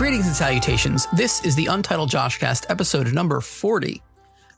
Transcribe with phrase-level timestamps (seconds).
[0.00, 1.06] Greetings and salutations.
[1.12, 4.02] This is the Untitled Joshcast, episode number 40.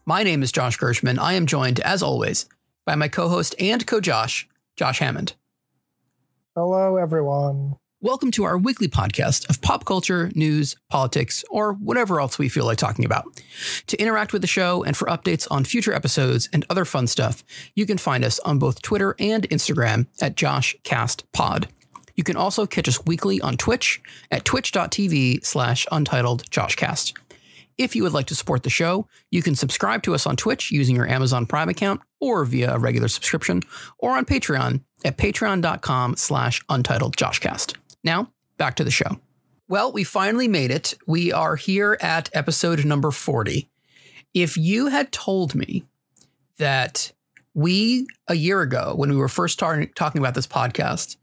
[0.07, 1.18] My name is Josh Gershman.
[1.18, 2.46] I am joined, as always,
[2.86, 5.34] by my co host and co Josh, Josh Hammond.
[6.55, 7.77] Hello, everyone.
[8.03, 12.67] Welcome to our weekly podcast of pop culture, news, politics, or whatever else we feel
[12.67, 13.25] like talking about.
[13.86, 17.43] To interact with the show and for updates on future episodes and other fun stuff,
[17.75, 21.68] you can find us on both Twitter and Instagram at JoshCastPod.
[22.17, 27.14] You can also catch us weekly on Twitch at twitch.tv slash untitled joshcast.
[27.79, 30.71] If you would like to support the show, you can subscribe to us on Twitch
[30.71, 33.62] using your Amazon Prime account or via a regular subscription,
[33.98, 37.77] or on Patreon at patreon.com slash untitled joshcast.
[38.05, 39.20] Now, back to the show.
[39.69, 40.94] Well, we finally made it.
[41.06, 43.69] We are here at episode number 40.
[44.34, 45.84] If you had told me
[46.59, 47.12] that
[47.55, 51.16] we, a year ago, when we were first tar- talking about this podcast,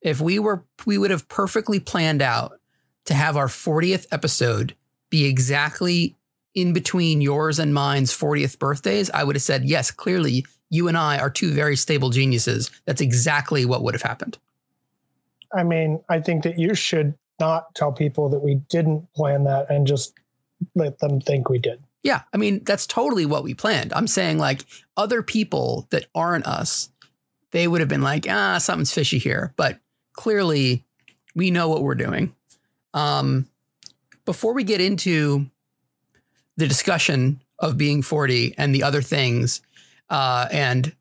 [0.00, 2.60] if we were we would have perfectly planned out
[3.06, 4.74] to have our 40th episode
[5.10, 6.14] be exactly
[6.54, 10.96] in between yours and mine's 40th birthdays, I would have said, yes, clearly you and
[10.96, 12.70] I are two very stable geniuses.
[12.84, 14.38] That's exactly what would have happened.
[15.54, 19.70] I mean, I think that you should not tell people that we didn't plan that
[19.70, 20.14] and just
[20.74, 21.82] let them think we did.
[22.02, 22.22] Yeah.
[22.32, 23.92] I mean, that's totally what we planned.
[23.92, 24.64] I'm saying, like,
[24.96, 26.90] other people that aren't us,
[27.50, 29.52] they would have been like, ah, something's fishy here.
[29.56, 29.78] But
[30.12, 30.84] clearly
[31.34, 32.34] we know what we're doing.
[32.94, 33.48] Um,
[34.24, 35.46] before we get into
[36.56, 39.60] the discussion of being 40 and the other things
[40.10, 40.94] uh, and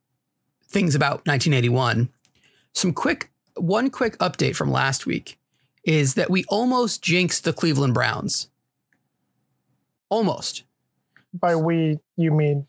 [0.70, 2.10] things about 1981,
[2.74, 5.38] some quick, one quick update from last week
[5.84, 8.50] is that we almost jinxed the Cleveland Browns.
[10.10, 10.64] Almost.
[11.34, 12.68] By we, you mean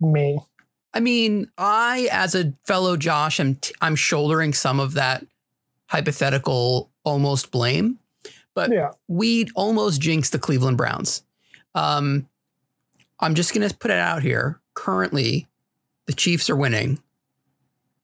[0.00, 0.38] me.
[0.92, 5.24] I mean, I, as a fellow Josh, am t- I'm shouldering some of that
[5.86, 7.98] hypothetical almost blame,
[8.54, 8.90] but Yeah.
[9.08, 11.22] we almost jinxed the Cleveland Browns.
[11.74, 12.28] Um,
[13.20, 14.59] I'm just going to put it out here.
[14.80, 15.46] Currently,
[16.06, 17.00] the Chiefs are winning.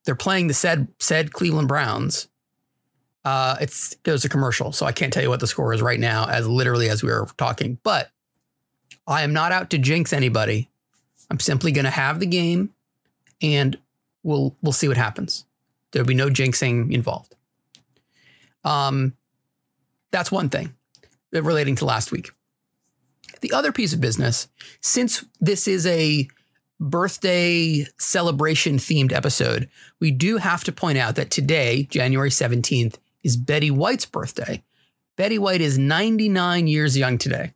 [0.04, 2.28] They're playing the said said Cleveland Browns.
[3.24, 5.98] Uh, it's there's a commercial, so I can't tell you what the score is right
[5.98, 7.78] now, as literally as we are talking.
[7.82, 8.10] But
[9.06, 10.68] I am not out to jinx anybody.
[11.30, 12.74] I'm simply going to have the game,
[13.40, 13.78] and
[14.22, 15.46] we'll we'll see what happens.
[15.92, 17.34] There'll be no jinxing involved.
[18.64, 19.14] Um,
[20.10, 20.74] that's one thing
[21.32, 22.32] relating to last week.
[23.40, 24.48] The other piece of business,
[24.82, 26.28] since this is a
[26.78, 29.68] birthday celebration themed episode,
[30.00, 34.62] we do have to point out that today, January 17th, is Betty White's birthday.
[35.16, 37.54] Betty White is 99 years young today,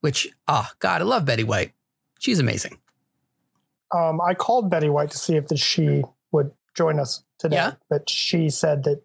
[0.00, 1.72] which, ah, God, I love Betty White.
[2.18, 2.78] She's amazing.
[3.94, 6.02] Um, I called Betty White to see if she
[6.32, 7.72] would join us today, Yeah.
[7.88, 9.02] but she said that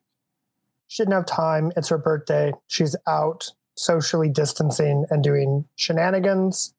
[0.88, 1.72] she didn't have time.
[1.76, 2.54] It's her birthday.
[2.68, 6.74] She's out socially distancing and doing shenanigans,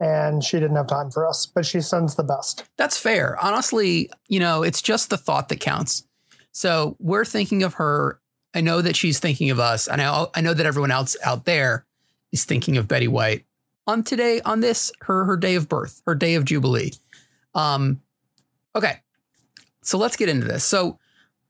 [0.00, 1.46] and she didn't have time for us.
[1.46, 2.64] But she sends the best.
[2.76, 3.36] That's fair.
[3.42, 6.04] Honestly, you know, it's just the thought that counts.
[6.52, 8.20] So we're thinking of her.
[8.54, 11.44] I know that she's thinking of us, and I, I know that everyone else out
[11.44, 11.84] there
[12.32, 13.44] is thinking of Betty White
[13.86, 16.92] on today, on this her her day of birth, her day of jubilee.
[17.54, 18.00] Um,
[18.76, 19.00] okay,
[19.82, 20.64] so let's get into this.
[20.64, 20.98] So,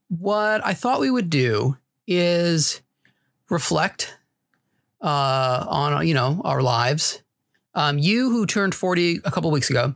[0.07, 1.77] what I thought we would do
[2.07, 2.81] is
[3.49, 4.17] reflect
[5.01, 7.21] uh, on you know our lives.
[7.75, 9.95] Um, you who turned forty a couple weeks ago,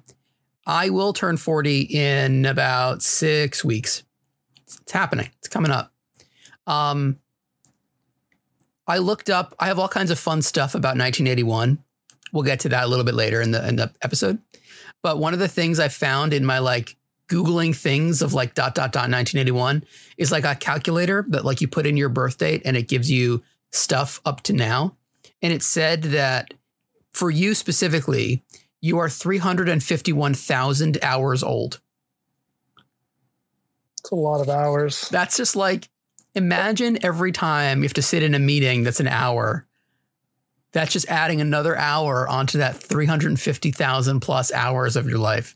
[0.66, 4.03] I will turn 40 in about six weeks.
[4.61, 5.29] It's, it's happening.
[5.39, 5.91] It's coming up.
[6.66, 7.19] Um,
[8.88, 9.56] I looked up.
[9.59, 11.84] I have all kinds of fun stuff about 1981.
[12.31, 14.40] We'll get to that a little bit later in the in the episode.
[15.01, 16.95] But one of the things I found in my like
[17.28, 19.84] googling things of like dot dot dot 1981
[20.17, 23.09] is like a calculator that like you put in your birth date and it gives
[23.11, 24.96] you stuff up to now.
[25.41, 26.53] And it said that
[27.14, 28.44] for you specifically,
[28.82, 31.80] you are 351,000 hours old.
[34.00, 35.08] It's a lot of hours.
[35.10, 35.88] That's just like,
[36.36, 39.66] imagine every time you have to sit in a meeting that's an hour.
[40.74, 45.56] That's just adding another hour onto that 350,000 plus hours of your life.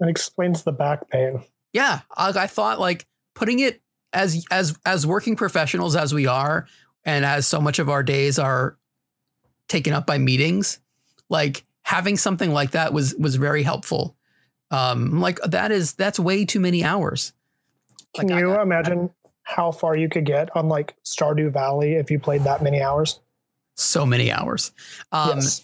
[0.00, 1.42] That explains the back pain.
[1.72, 3.80] Yeah, I, I thought like putting it
[4.12, 6.66] as as as working professionals as we are,
[7.04, 8.76] and as so much of our days are
[9.68, 10.78] taken up by meetings,
[11.28, 14.16] like having something like that was was very helpful.
[14.70, 17.32] Um, like that is that's way too many hours.
[18.14, 19.10] Can Like, I- you I- imagine
[19.44, 23.20] how far you could get on like Stardew Valley if you played that many hours?
[23.74, 24.70] So many hours.
[25.10, 25.62] Um, yes.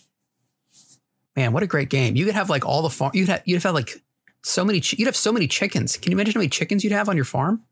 [1.36, 2.16] Man, what a great game!
[2.16, 3.12] You could have like all the farm.
[3.14, 4.02] You'd have you'd have like
[4.42, 4.80] so many.
[4.80, 5.96] Ch- you'd have so many chickens.
[5.96, 7.62] Can you imagine how many chickens you'd have on your farm?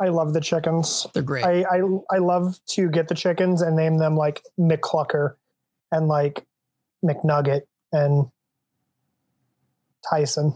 [0.00, 1.06] I love the chickens.
[1.14, 1.44] They're great.
[1.44, 1.80] I, I
[2.12, 5.34] I love to get the chickens and name them like McClucker
[5.92, 6.44] and like
[7.04, 7.62] McNugget
[7.92, 8.26] and
[10.08, 10.54] Tyson.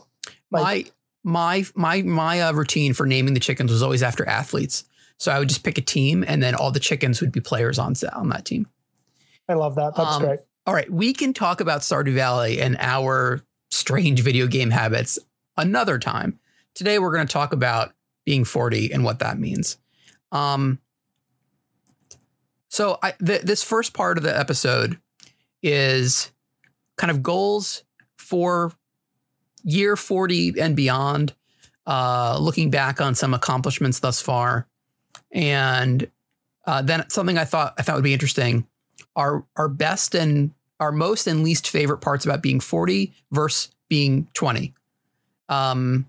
[0.51, 0.93] Like,
[1.25, 4.85] my my my my uh, routine for naming the chickens was always after athletes.
[5.19, 7.79] So I would just pick a team, and then all the chickens would be players
[7.79, 8.67] on on that team.
[9.49, 9.95] I love that.
[9.95, 10.41] That's Um, great.
[10.67, 15.19] All right, we can talk about Stardew Valley and our strange video game habits
[15.57, 16.39] another time.
[16.75, 17.93] Today we're going to talk about
[18.25, 19.77] being 40 and what that means.
[20.31, 20.79] Um,
[22.69, 24.99] so I th- this first part of the episode
[25.63, 26.31] is
[26.97, 27.85] kind of goals
[28.17, 28.73] for
[29.65, 31.35] year 40 and beyond,
[31.87, 34.67] uh, looking back on some accomplishments thus far,
[35.31, 36.11] and
[36.67, 38.67] uh, then something I thought I thought would be interesting
[39.17, 44.27] our our best and our most and least favorite parts about being 40 versus being
[44.35, 44.75] 20.
[45.49, 46.07] Um,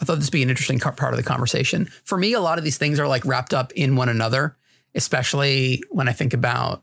[0.00, 1.86] I thought this would be an interesting part of the conversation.
[2.04, 4.56] For me, a lot of these things are like wrapped up in one another,
[4.94, 6.82] especially when I think about.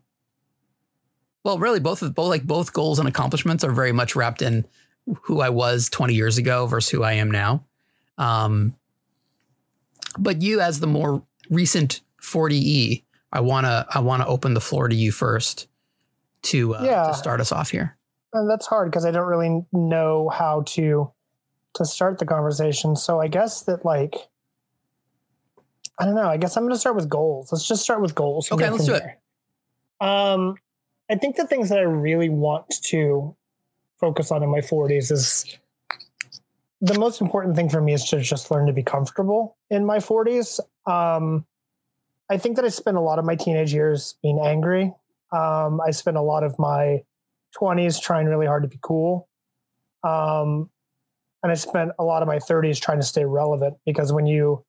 [1.43, 4.65] Well, really, both of both like both goals and accomplishments are very much wrapped in
[5.23, 7.65] who I was 20 years ago versus who I am now.
[8.17, 8.75] Um,
[10.19, 14.95] but you, as the more recent 40e, I wanna I wanna open the floor to
[14.95, 15.67] you first
[16.43, 17.07] to uh, Yeah.
[17.07, 17.97] to start us off here.
[18.33, 21.11] And that's hard because I don't really know how to
[21.75, 22.95] to start the conversation.
[22.95, 24.15] So I guess that like
[25.99, 26.29] I don't know.
[26.29, 27.51] I guess I'm going to start with goals.
[27.51, 28.51] Let's just start with goals.
[28.51, 29.03] Okay, let's do it.
[29.99, 30.55] Um,
[31.11, 33.35] I think the things that I really want to
[33.99, 35.57] focus on in my 40s is
[36.79, 39.97] the most important thing for me is to just learn to be comfortable in my
[39.97, 40.61] 40s.
[40.89, 41.45] Um,
[42.29, 44.93] I think that I spent a lot of my teenage years being angry.
[45.33, 47.03] Um, I spent a lot of my
[47.59, 49.27] 20s trying really hard to be cool.
[50.05, 50.69] Um,
[51.43, 54.63] and I spent a lot of my 30s trying to stay relevant because when you,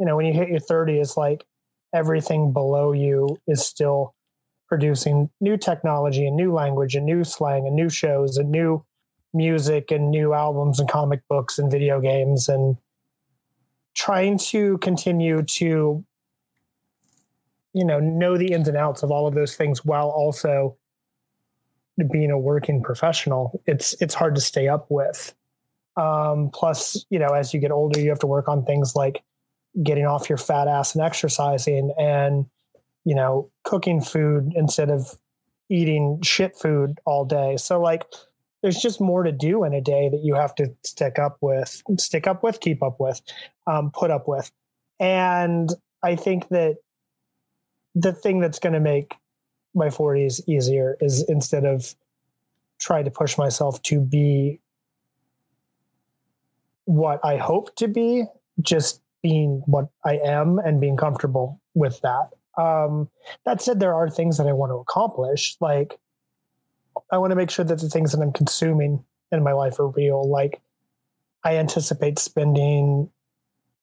[0.00, 1.46] you know, when you hit your 30, it's like
[1.94, 4.16] everything below you is still
[4.68, 8.84] producing new technology and new language and new slang and new shows and new
[9.34, 12.76] music and new albums and comic books and video games and
[13.94, 16.04] trying to continue to
[17.74, 20.76] you know know the ins and outs of all of those things while also
[22.12, 23.60] being a working professional.
[23.66, 25.34] It's it's hard to stay up with.
[25.96, 29.22] Um, plus you know as you get older you have to work on things like
[29.82, 32.46] getting off your fat ass and exercising and
[33.08, 35.18] you know cooking food instead of
[35.70, 38.04] eating shit food all day so like
[38.62, 41.82] there's just more to do in a day that you have to stick up with
[41.98, 43.22] stick up with keep up with
[43.66, 44.50] um, put up with
[45.00, 45.70] and
[46.02, 46.76] i think that
[47.94, 49.14] the thing that's going to make
[49.74, 51.94] my 40s easier is instead of
[52.78, 54.60] trying to push myself to be
[56.84, 58.24] what I hope to be,
[58.60, 62.30] just being what I am and being comfortable with that.
[62.58, 63.08] Um,
[63.46, 65.56] that said, there are things that I want to accomplish.
[65.60, 65.98] Like,
[67.12, 69.88] I want to make sure that the things that I'm consuming in my life are
[69.88, 70.28] real.
[70.28, 70.60] Like,
[71.44, 73.10] I anticipate spending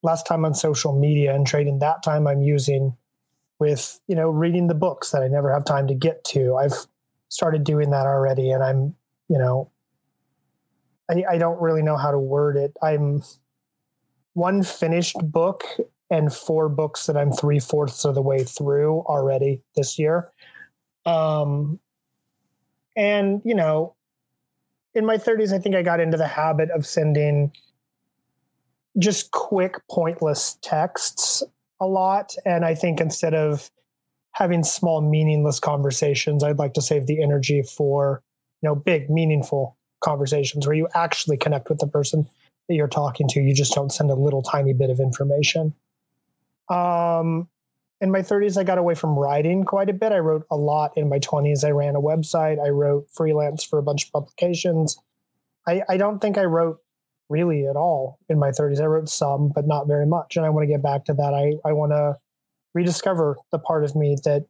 [0.03, 2.95] less time on social media and trading that time I'm using
[3.59, 6.55] with you know reading the books that I never have time to get to.
[6.55, 6.85] I've
[7.29, 8.95] started doing that already, and I'm
[9.29, 9.71] you know
[11.09, 12.73] I, I don't really know how to word it.
[12.81, 13.23] I'm
[14.33, 15.63] one finished book
[16.09, 20.31] and four books that I'm three fourths of the way through already this year.
[21.05, 21.79] Um,
[22.95, 23.95] and you know,
[24.93, 27.51] in my 30s, I think I got into the habit of sending
[28.97, 31.43] just quick, pointless texts
[31.81, 32.33] a lot.
[32.45, 33.69] And I think instead of
[34.31, 38.21] having small, meaningless conversations, I'd like to save the energy for,
[38.61, 42.25] you know, big, meaningful conversations where you actually connect with the person
[42.67, 43.41] that you're talking to.
[43.41, 45.73] You just don't send a little tiny bit of information.
[46.69, 47.47] Um,
[48.01, 50.11] in my 30s, I got away from writing quite a bit.
[50.11, 51.63] I wrote a lot in my 20s.
[51.63, 52.63] I ran a website.
[52.63, 54.97] I wrote freelance for a bunch of publications.
[55.67, 56.79] I, I don't think I wrote
[57.29, 58.81] really at all in my 30s.
[58.81, 60.35] I wrote some, but not very much.
[60.35, 61.33] And I want to get back to that.
[61.33, 62.15] I, I want to
[62.73, 64.45] rediscover the part of me that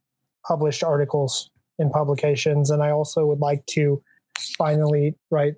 [0.45, 2.69] published articles in publications.
[2.69, 4.01] And I also would like to
[4.57, 5.53] finally write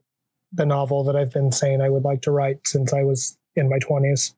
[0.52, 3.70] the novel that I've been saying I would like to write since I was in
[3.70, 4.34] my 20s.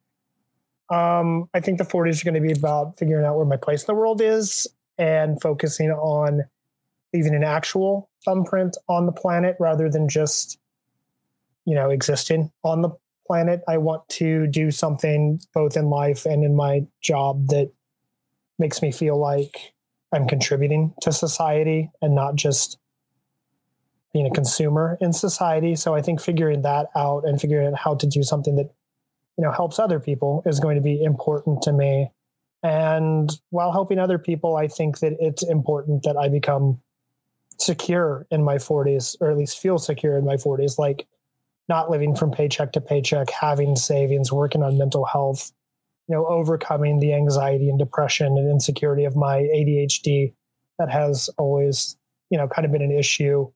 [0.90, 3.82] Um, I think the 40s are going to be about figuring out where my place
[3.82, 4.66] in the world is
[4.98, 6.44] and focusing on
[7.14, 10.58] leaving an actual thumbprint on the planet rather than just,
[11.64, 12.90] you know, existing on the
[13.26, 13.62] planet.
[13.68, 17.70] I want to do something both in life and in my job that
[18.58, 19.72] makes me feel like
[20.12, 22.78] I'm contributing to society and not just
[24.12, 25.76] being a consumer in society.
[25.76, 28.72] So I think figuring that out and figuring out how to do something that
[29.40, 32.10] you know helps other people is going to be important to me.
[32.62, 36.78] And while helping other people, I think that it's important that I become
[37.58, 41.06] secure in my 40s, or at least feel secure in my 40s, like
[41.70, 45.52] not living from paycheck to paycheck, having savings, working on mental health,
[46.06, 50.34] you know, overcoming the anxiety and depression and insecurity of my ADHD
[50.78, 51.96] that has always,
[52.28, 53.50] you know, kind of been an issue.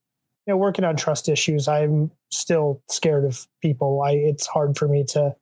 [0.47, 4.01] You know, working on trust issues, I'm still scared of people.
[4.01, 5.35] I it's hard for me to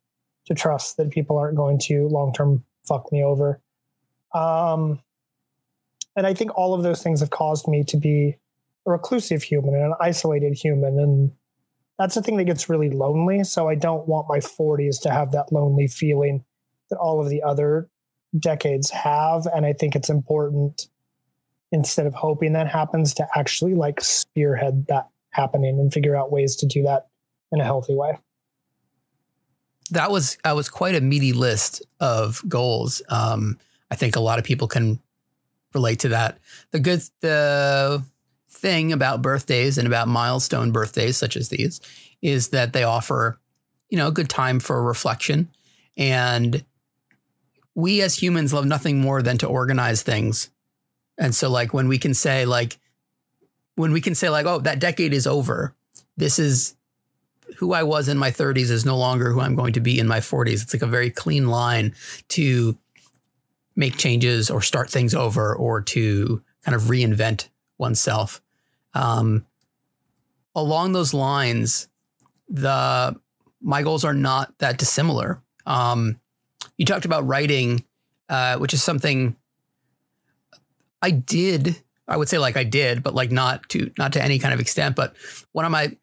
[0.46, 3.60] to trust that people aren't going to long term fuck me over.
[4.34, 5.00] Um,
[6.16, 8.36] and I think all of those things have caused me to be
[8.86, 10.98] a reclusive human and an isolated human.
[10.98, 11.32] And
[11.98, 13.44] that's the thing that gets really lonely.
[13.44, 16.44] So I don't want my 40s to have that lonely feeling
[16.90, 17.88] that all of the other
[18.38, 19.46] decades have.
[19.46, 20.88] And I think it's important
[21.70, 26.56] instead of hoping that happens to actually like spearhead that happening and figure out ways
[26.56, 27.06] to do that
[27.50, 28.18] in a healthy way.
[29.92, 33.02] That was that was quite a meaty list of goals.
[33.08, 33.58] Um,
[33.90, 35.00] I think a lot of people can
[35.74, 36.38] relate to that.
[36.70, 38.02] The good the
[38.50, 41.80] thing about birthdays and about milestone birthdays such as these
[42.22, 43.38] is that they offer,
[43.90, 45.48] you know, a good time for reflection.
[45.96, 46.64] And
[47.74, 50.50] we as humans love nothing more than to organize things.
[51.18, 52.78] And so like when we can say like
[53.74, 55.74] when we can say like, oh, that decade is over.
[56.16, 56.76] This is
[57.56, 60.08] who I was in my 30s is no longer who I'm going to be in
[60.08, 60.62] my 40s.
[60.62, 61.94] It's like a very clean line
[62.28, 62.78] to
[63.76, 68.42] make changes or start things over or to kind of reinvent oneself.
[68.94, 69.46] Um,
[70.54, 71.88] along those lines,
[72.48, 73.16] the
[73.60, 75.40] my goals are not that dissimilar.
[75.66, 76.20] Um,
[76.76, 77.84] you talked about writing,
[78.28, 79.36] uh, which is something
[81.00, 81.80] I did.
[82.08, 84.60] I would say like I did, but like not to not to any kind of
[84.60, 84.96] extent.
[84.96, 85.14] But
[85.52, 85.96] one of my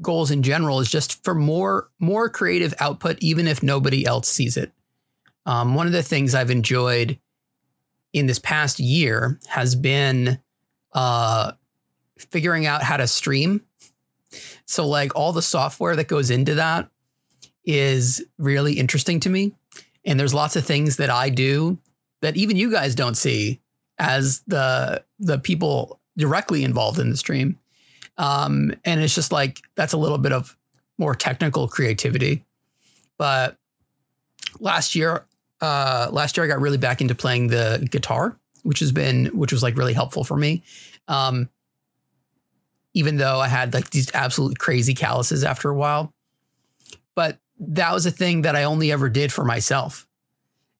[0.00, 4.56] goals in general is just for more more creative output, even if nobody else sees
[4.56, 4.72] it.
[5.46, 7.18] Um, one of the things I've enjoyed
[8.12, 10.40] in this past year has been
[10.92, 11.52] uh,
[12.18, 13.62] figuring out how to stream.
[14.66, 16.90] So, like all the software that goes into that
[17.64, 19.54] is really interesting to me.
[20.04, 21.78] And there's lots of things that I do
[22.20, 23.60] that even you guys don't see
[23.98, 27.58] as the the people directly involved in the stream.
[28.18, 30.56] Um, and it's just like that's a little bit of
[30.98, 32.44] more technical creativity.
[33.16, 33.56] But
[34.60, 35.24] last year,
[35.60, 39.52] uh, last year I got really back into playing the guitar, which has been which
[39.52, 40.62] was like really helpful for me.
[41.06, 41.48] Um,
[42.94, 46.12] even though I had like these absolutely crazy calluses after a while.
[47.14, 50.06] But that was a thing that I only ever did for myself.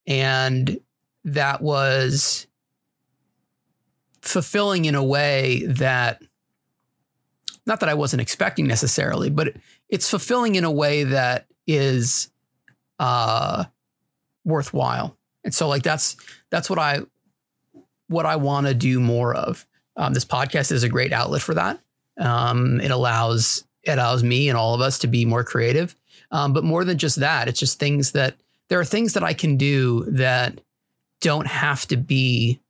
[0.06, 0.80] And
[1.24, 2.46] that was
[4.22, 6.22] fulfilling in a way that
[7.68, 9.54] not that I wasn't expecting necessarily, but
[9.88, 12.30] it's fulfilling in a way that is
[12.98, 13.64] uh,
[14.44, 15.16] worthwhile.
[15.44, 16.16] And so like that's
[16.50, 17.02] that's what I
[18.08, 19.66] what I want to do more of.
[19.96, 21.78] Um, this podcast is a great outlet for that.
[22.18, 25.94] Um, it allows it allows me and all of us to be more creative.
[26.30, 28.36] Um, but more than just that, it's just things that
[28.68, 30.60] there are things that I can do that
[31.20, 32.60] don't have to be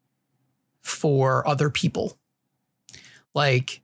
[0.83, 2.17] for other people.
[3.35, 3.83] Like,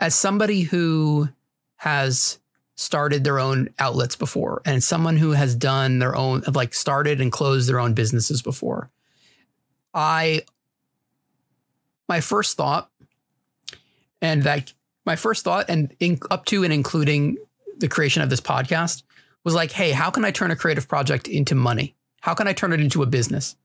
[0.00, 1.28] as somebody who
[1.76, 2.38] has
[2.76, 7.32] started their own outlets before and someone who has done their own, like started and
[7.32, 8.90] closed their own businesses before,
[9.92, 10.42] I,
[12.08, 12.90] my first thought
[14.20, 14.74] and like
[15.04, 17.38] my first thought, and in, up to and including
[17.78, 19.02] the creation of this podcast,
[19.42, 21.94] was like, hey, how can I turn a creative project into money?
[22.20, 23.56] How can I turn it into a business?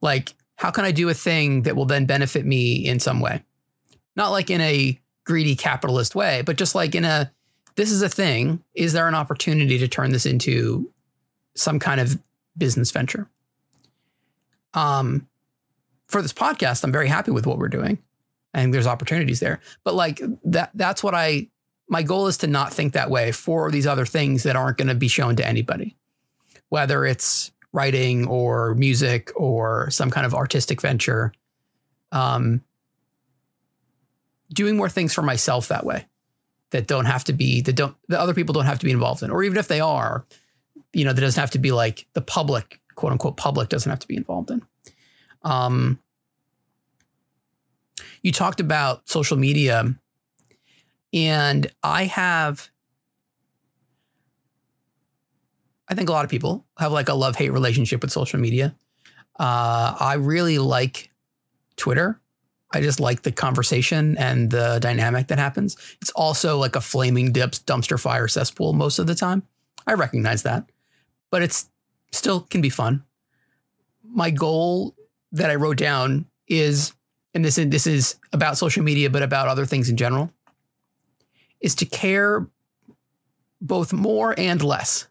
[0.00, 3.42] Like, how can I do a thing that will then benefit me in some way?
[4.16, 7.30] Not like in a greedy capitalist way, but just like in a
[7.74, 8.62] this is a thing.
[8.74, 10.90] Is there an opportunity to turn this into
[11.54, 12.20] some kind of
[12.56, 13.28] business venture?
[14.74, 15.26] Um,
[16.08, 17.98] for this podcast, I'm very happy with what we're doing.
[18.54, 19.60] I think there's opportunities there.
[19.84, 21.48] But like that that's what I
[21.88, 24.88] my goal is to not think that way for these other things that aren't going
[24.88, 25.96] to be shown to anybody.
[26.68, 31.32] Whether it's writing or music or some kind of artistic venture.
[32.12, 32.62] Um
[34.52, 36.06] doing more things for myself that way
[36.70, 39.22] that don't have to be that don't that other people don't have to be involved
[39.22, 40.24] in or even if they are
[40.92, 43.98] you know that doesn't have to be like the public quote unquote public doesn't have
[43.98, 44.62] to be involved in
[45.42, 45.98] um
[48.22, 49.94] you talked about social media,
[51.12, 52.70] and I have
[55.88, 58.74] I think a lot of people have like a love hate relationship with social media.
[59.38, 61.10] Uh, I really like
[61.76, 62.20] Twitter.
[62.72, 65.76] I just like the conversation and the dynamic that happens.
[66.00, 69.42] It's also like a flaming dips dumpster fire cesspool most of the time.
[69.86, 70.70] I recognize that,
[71.30, 71.68] but it's
[72.12, 73.04] still can be fun.
[74.04, 74.94] My goal
[75.32, 76.92] that I wrote down is,
[77.34, 80.30] and this is, this is about social media, but about other things in general,
[81.60, 82.46] is to care
[83.60, 85.08] both more and less.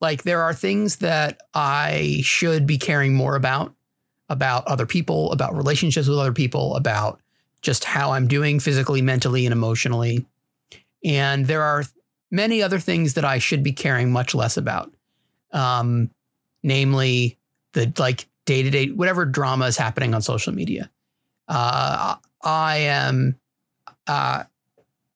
[0.00, 3.74] Like there are things that I should be caring more about,
[4.28, 7.20] about other people, about relationships with other people, about
[7.62, 10.26] just how I'm doing physically, mentally, and emotionally.
[11.04, 11.84] And there are
[12.30, 14.92] many other things that I should be caring much less about.
[15.52, 16.10] Um,
[16.62, 17.38] namely
[17.74, 20.90] the like day to day, whatever drama is happening on social media.
[21.46, 23.38] Uh, I am,
[24.06, 24.44] uh,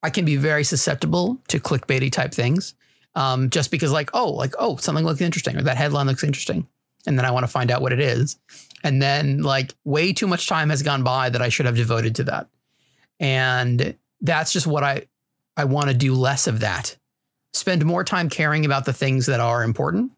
[0.01, 2.75] I can be very susceptible to clickbaity type things.
[3.15, 6.67] Um, just because like, oh, like, oh, something looks interesting or that headline looks interesting.
[7.05, 8.37] And then I want to find out what it is.
[8.83, 12.15] And then like way too much time has gone by that I should have devoted
[12.15, 12.47] to that.
[13.19, 15.05] And that's just what I,
[15.57, 16.95] I want to do less of that.
[17.53, 20.13] Spend more time caring about the things that are important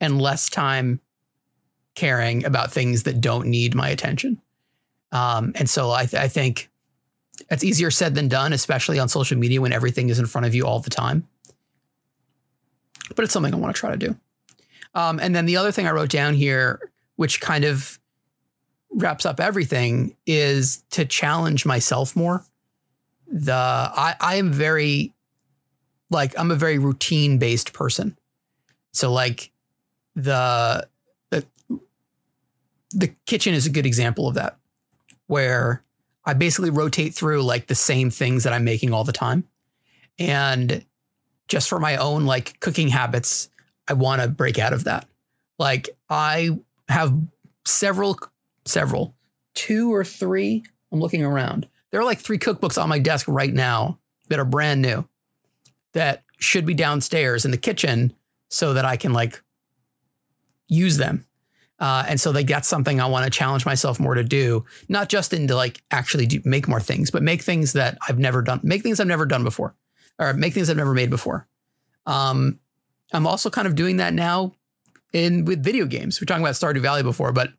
[0.00, 1.00] and less time
[1.94, 4.40] caring about things that don't need my attention.
[5.12, 6.70] Um, and so I, th- I think
[7.50, 10.54] it's easier said than done, especially on social media when everything is in front of
[10.54, 11.28] you all the time.
[13.14, 14.16] But it's something I want to try to do.
[14.94, 17.99] Um, and then the other thing I wrote down here, which kind of
[18.92, 22.44] wraps up everything, is to challenge myself more.
[23.30, 25.12] The I, I am very
[26.10, 28.18] like I'm a very routine based person.
[28.92, 29.52] So like
[30.16, 30.88] the,
[31.30, 31.46] the
[32.90, 34.58] the kitchen is a good example of that,
[35.28, 35.84] where
[36.24, 39.44] I basically rotate through like the same things that I'm making all the time.
[40.18, 40.84] And
[41.46, 43.48] just for my own like cooking habits,
[43.88, 45.06] I want to break out of that.
[45.58, 47.16] Like I have
[47.64, 48.18] several,
[48.70, 49.14] several,
[49.54, 50.64] two or three.
[50.92, 51.68] I'm looking around.
[51.90, 55.06] There are like three cookbooks on my desk right now that are brand new
[55.92, 58.12] that should be downstairs in the kitchen
[58.48, 59.42] so that I can like
[60.68, 61.26] use them.
[61.78, 65.08] Uh, and so they get something I want to challenge myself more to do, not
[65.08, 68.60] just into like actually do, make more things, but make things that I've never done,
[68.62, 69.74] make things I've never done before,
[70.18, 71.48] or make things I've never made before.
[72.06, 72.60] Um,
[73.12, 74.52] I'm also kind of doing that now
[75.12, 76.20] in with video games.
[76.20, 77.50] We're talking about Stardew Valley before, but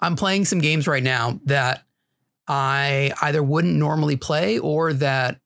[0.00, 1.84] I'm playing some games right now that
[2.48, 5.40] I either wouldn't normally play or that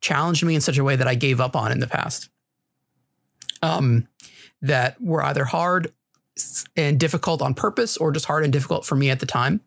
[0.00, 2.30] challenged me in such a way that I gave up on in the past.
[3.60, 4.06] Um,
[4.62, 5.92] that were either hard
[6.76, 9.60] and difficult on purpose or just hard and difficult for me at the time.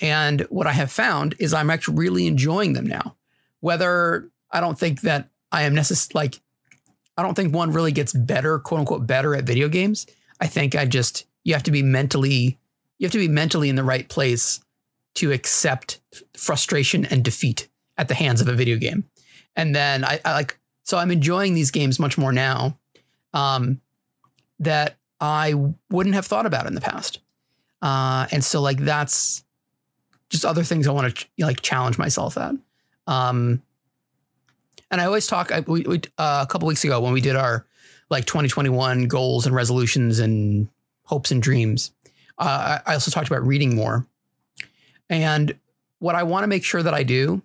[0.00, 3.16] And what I have found is I'm actually really enjoying them now.
[3.60, 6.40] Whether I don't think that I am necessarily like,
[7.16, 10.06] I don't think one really gets better, quote unquote, better at video games.
[10.40, 12.58] I think I just, you have to be mentally,
[12.98, 14.60] you have to be mentally in the right place
[15.14, 15.98] to accept
[16.36, 19.04] frustration and defeat at the hands of a video game.
[19.56, 22.76] And then I, I like, so I'm enjoying these games much more now.
[23.32, 23.80] Um,
[24.58, 25.54] that I
[25.88, 27.20] wouldn't have thought about in the past.
[27.80, 29.42] Uh, and so like that's
[30.28, 32.54] just other things I want to ch- like challenge myself at.
[33.06, 33.62] Um,
[34.90, 35.50] and I always talk.
[35.50, 37.64] I, we, we uh, a couple weeks ago when we did our
[38.10, 40.68] like 2021 goals and resolutions and
[41.08, 41.92] hopes and dreams,
[42.38, 44.06] uh, I also talked about reading more.
[45.10, 45.58] And
[45.98, 47.42] what I want to make sure that I do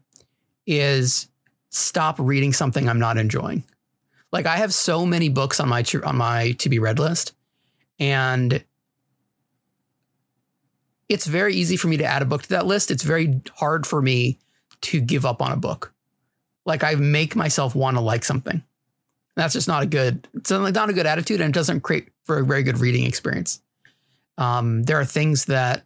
[0.68, 1.28] is
[1.70, 3.64] stop reading something I'm not enjoying.
[4.32, 7.34] Like I have so many books on my on my to be read list,
[8.00, 8.64] and
[11.08, 12.90] it's very easy for me to add a book to that list.
[12.90, 14.40] It's very hard for me
[14.82, 15.94] to give up on a book.
[16.66, 18.64] Like I make myself want to like something.
[19.36, 20.28] That's just not a good.
[20.36, 23.62] It's not a good attitude, and it doesn't create for a very good reading experience.
[24.38, 25.86] Um, there are things that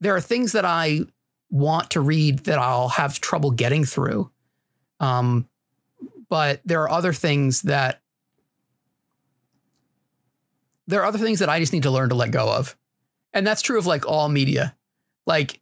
[0.00, 1.02] there are things that I
[1.50, 4.30] want to read that I'll have trouble getting through.
[5.00, 5.48] Um,
[6.28, 8.00] but there are other things that
[10.86, 12.76] there are other things that I just need to learn to let go of.
[13.32, 14.74] And that's true of like all media.
[15.26, 15.60] Like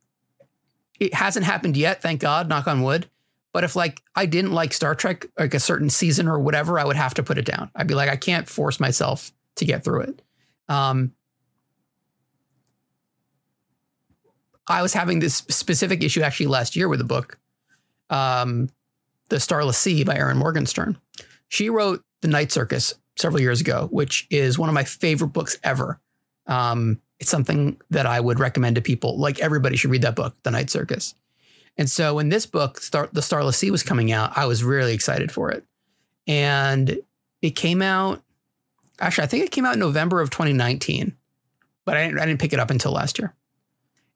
[0.99, 3.09] it hasn't happened yet, thank God, knock on wood.
[3.53, 6.85] But if like I didn't like Star Trek, like a certain season or whatever, I
[6.85, 7.71] would have to put it down.
[7.75, 10.23] I'd be like, I can't force myself to get through it.
[10.69, 11.13] Um,
[14.69, 17.39] I was having this specific issue actually last year with a book.
[18.09, 18.69] Um,
[19.29, 20.99] the Starless Sea by Erin Morgenstern.
[21.49, 25.59] She wrote The Night Circus several years ago, which is one of my favorite books
[25.65, 26.01] ever.
[26.47, 29.19] Um, it's something that I would recommend to people.
[29.19, 31.15] Like everybody should read that book, The Night Circus.
[31.77, 34.93] And so when this book, Star, The Starless Sea, was coming out, I was really
[34.93, 35.65] excited for it.
[36.27, 37.01] And
[37.43, 38.23] it came out.
[38.99, 41.17] Actually, I think it came out in November of 2019,
[41.87, 43.35] but I didn't, I didn't pick it up until last year.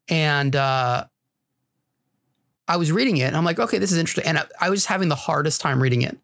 [0.07, 1.05] And uh,
[2.67, 4.25] I was reading it, and I'm like, okay, this is interesting.
[4.25, 6.17] And I, I was having the hardest time reading it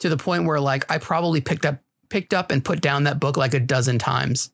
[0.00, 1.78] to the point where, like, I probably picked up
[2.10, 4.52] picked up and put down that book like a dozen times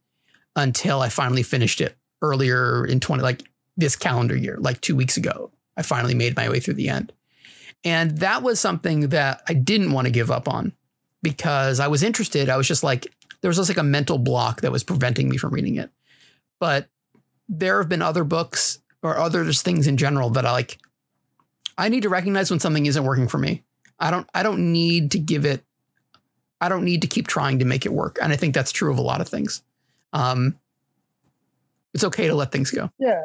[0.57, 3.43] until I finally finished it earlier in 20, like
[3.77, 5.51] this calendar year, like two weeks ago.
[5.77, 7.13] I finally made my way through the end.
[7.85, 10.73] And that was something that I didn't want to give up on
[11.23, 12.49] because I was interested.
[12.49, 13.07] I was just like,
[13.41, 15.91] there was just like a mental block that was preventing me from reading it.
[16.59, 16.89] But
[17.49, 20.79] there have been other books or other just things in general that I like.
[21.79, 23.65] I need to recognize when something isn't working for me.
[23.99, 24.29] I don't.
[24.35, 25.65] I don't need to give it.
[26.61, 28.19] I don't need to keep trying to make it work.
[28.21, 29.63] And I think that's true of a lot of things.
[30.13, 30.59] Um,
[31.95, 32.91] it's okay to let things go.
[32.99, 33.23] Yeah,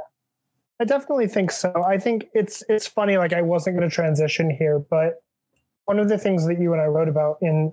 [0.79, 1.83] I definitely think so.
[1.87, 3.17] I think it's it's funny.
[3.17, 5.23] Like I wasn't going to transition here, but
[5.85, 7.71] one of the things that you and I wrote about in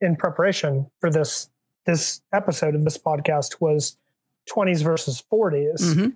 [0.00, 1.50] in preparation for this
[1.86, 3.96] this episode of this podcast was
[4.50, 5.80] 20s versus 40s.
[5.80, 6.08] Mm-hmm.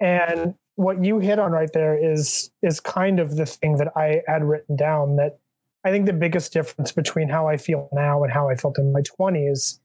[0.00, 4.22] And what you hit on right there is is kind of the thing that I
[4.26, 5.38] had written down that
[5.84, 8.92] I think the biggest difference between how I feel now and how I felt in
[8.92, 9.78] my 20s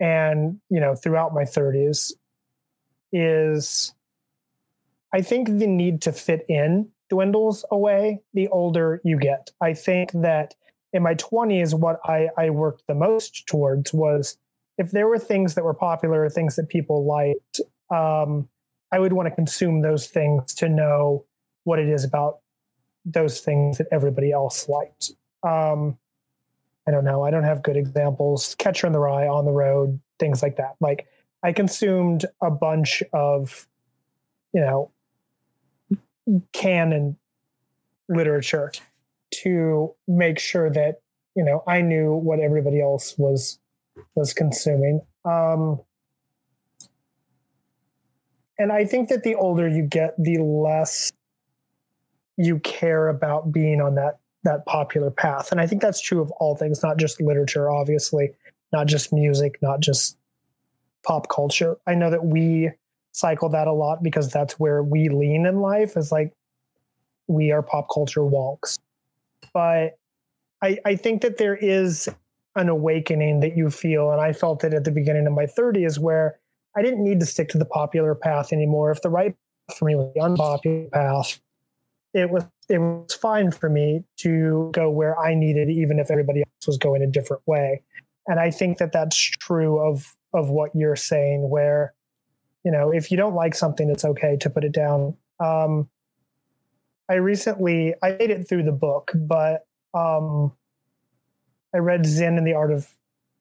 [0.00, 2.12] and, you know, throughout my 30s
[3.12, 3.94] is
[5.12, 9.50] I think the need to fit in dwindles away the older you get.
[9.60, 10.54] I think that
[10.92, 14.36] in my 20s, what I, I worked the most towards was
[14.76, 18.48] if there were things that were popular, things that people liked, um,
[18.92, 21.24] I would want to consume those things to know
[21.64, 22.38] what it is about
[23.04, 25.12] those things that everybody else liked.
[25.42, 25.98] Um,
[26.86, 27.22] I don't know.
[27.22, 28.54] I don't have good examples.
[28.54, 30.76] Catcher in the Rye, On the Road, things like that.
[30.80, 31.06] Like
[31.42, 33.66] I consumed a bunch of,
[34.54, 34.90] you know,
[36.52, 37.16] canon
[38.08, 38.72] literature
[39.30, 41.00] to make sure that
[41.34, 43.58] you know I knew what everybody else was
[44.14, 45.00] was consuming.
[45.24, 45.80] Um,
[48.58, 51.12] and I think that the older you get, the less
[52.36, 55.50] you care about being on that that popular path.
[55.52, 58.30] And I think that's true of all things, not just literature, obviously,
[58.72, 60.16] not just music, not just
[61.04, 61.76] pop culture.
[61.86, 62.70] I know that we
[63.12, 66.32] cycle that a lot because that's where we lean in life is like
[67.26, 68.78] we are pop culture wonks.
[69.52, 69.98] But
[70.62, 72.08] I, I think that there is
[72.56, 75.98] an awakening that you feel, and I felt it at the beginning of my 30s
[75.98, 76.38] where
[76.76, 78.90] I didn't need to stick to the popular path anymore.
[78.90, 79.34] If the right
[79.76, 81.40] for me was the unpopular path,
[82.14, 86.40] it was it was fine for me to go where I needed, even if everybody
[86.40, 87.82] else was going a different way.
[88.26, 91.94] And I think that that's true of of what you're saying, where
[92.68, 95.16] you know if you don't like something, it's okay to put it down.
[95.40, 95.88] Um,
[97.08, 100.52] I recently I made it through the book, but um,
[101.74, 102.86] I read Zen and the Art of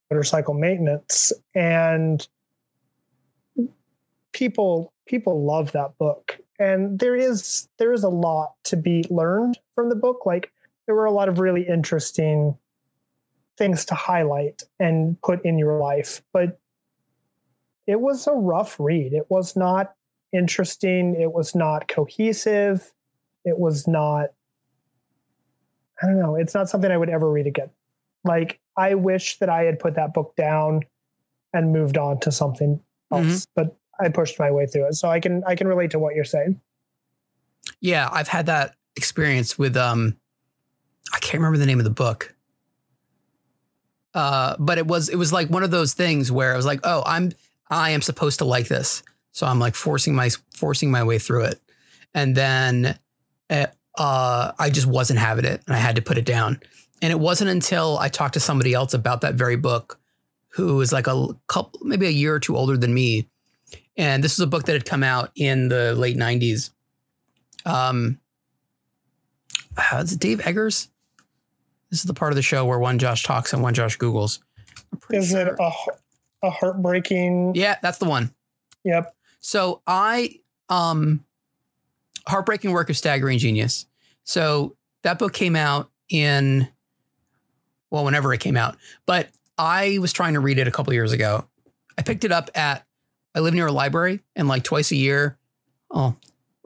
[0.10, 2.26] Motorcycle Maintenance, and
[4.32, 6.40] people people love that book.
[6.58, 10.26] And there is there is a lot to be learned from the book.
[10.26, 10.54] Like
[10.86, 12.58] there were a lot of really interesting
[13.58, 16.62] things to highlight and put in your life, but
[17.88, 19.13] it was a rough read.
[19.13, 19.93] It was not
[20.34, 21.15] interesting.
[21.19, 22.91] It was not cohesive
[23.47, 24.30] it was not
[26.02, 27.71] I don't know, it's not something I would ever read again.
[28.23, 30.82] Like I wish that I had put that book down
[31.54, 32.80] and moved on to something
[33.12, 33.52] else, mm-hmm.
[33.56, 34.93] but I pushed my way through it.
[34.93, 36.60] So I can I can relate to what you're saying.
[37.80, 40.17] Yeah, I've had that experience with um
[41.13, 42.36] I can't remember the name of the book.
[44.13, 46.82] Uh, but it was it was like one of those things where I was like,
[46.84, 47.32] oh, I'm
[47.69, 51.45] I am supposed to like this, so I'm like forcing my forcing my way through
[51.45, 51.62] it,
[52.13, 52.97] and then
[53.97, 56.62] uh, I just wasn't having it and I had to put it down.
[57.01, 59.99] And it wasn't until I talked to somebody else about that very book
[60.49, 63.30] who is like a couple, maybe a year or two older than me.
[63.95, 66.71] And this was a book that had come out in the late 90s.
[67.65, 68.19] Um,
[69.75, 70.89] uh, is it Dave Eggers?
[71.89, 74.39] This is the part of the show where one Josh talks and one Josh Googles.
[75.10, 75.47] Is sure.
[75.47, 75.71] it a,
[76.43, 77.54] a heartbreaking?
[77.56, 78.34] Yeah, that's the one.
[78.84, 79.13] Yep.
[79.39, 81.23] So I um
[82.28, 83.86] Heartbreaking Work of Staggering Genius.
[84.26, 86.67] So that book came out in,
[87.89, 91.13] well, whenever it came out, but I was trying to read it a couple years
[91.13, 91.47] ago.
[91.97, 92.86] I picked it up at,
[93.34, 95.38] I live near a library and like twice a year,
[95.89, 96.15] oh,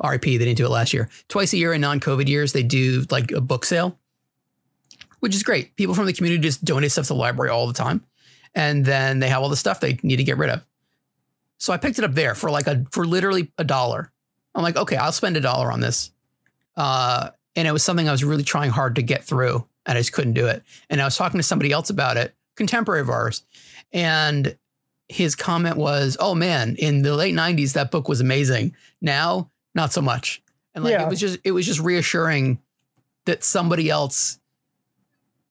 [0.03, 1.09] RIP, they didn't do it last year.
[1.27, 3.99] Twice a year in non COVID years, they do like a book sale,
[5.19, 5.75] which is great.
[5.75, 8.03] People from the community just donate stuff to the library all the time.
[8.53, 10.65] And then they have all the stuff they need to get rid of.
[11.57, 14.11] So I picked it up there for like a, for literally a dollar.
[14.55, 16.11] I'm like, okay, I'll spend a dollar on this.
[16.75, 20.01] Uh, and it was something I was really trying hard to get through, and I
[20.01, 20.63] just couldn't do it.
[20.89, 23.43] And I was talking to somebody else about it contemporary of ours.
[23.93, 24.57] And
[25.09, 28.75] his comment was, "Oh man, in the late '90s, that book was amazing.
[29.01, 30.41] Now, not so much."
[30.73, 31.03] And like Yeah.
[31.03, 32.59] it was just it was just reassuring
[33.25, 34.39] that somebody else.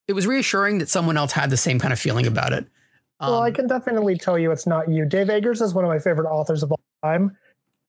[0.09, 2.67] It was reassuring that someone else had the same kind of feeling about it.
[3.21, 5.05] Well, I Um, can definitely tell you it's not you.
[5.05, 7.37] Dave Eggers is one of my favorite authors of all time.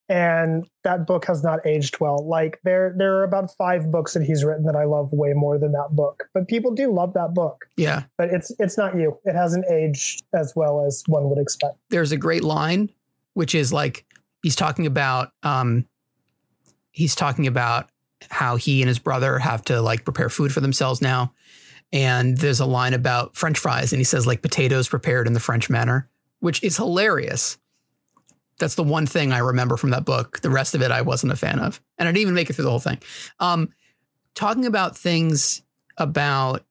[0.10, 2.28] And that book has not aged well.
[2.28, 5.58] Like there, there are about five books that he's written that I love way more
[5.58, 6.26] than that book.
[6.34, 7.64] But people do love that book.
[7.78, 9.18] yeah, But it's it's not you.
[9.24, 11.76] It hasn't aged as well as one would expect.
[11.92, 12.90] there's a great line,
[13.36, 14.06] which is like
[14.44, 15.86] he's talking about um,
[16.92, 17.90] he's talking about
[18.30, 21.34] how he and his brother have to like prepare food for themselves now.
[21.94, 25.40] And there's a line about French fries, and he says like potatoes prepared in the
[25.40, 26.08] French manner,
[26.40, 27.58] which is hilarious.
[28.60, 30.40] That's the one thing I remember from that book.
[30.42, 31.82] The rest of it I wasn't a fan of.
[31.98, 33.00] And I didn't even make it through the whole thing.
[33.40, 33.70] Um,
[34.36, 35.64] talking about things
[35.98, 36.64] about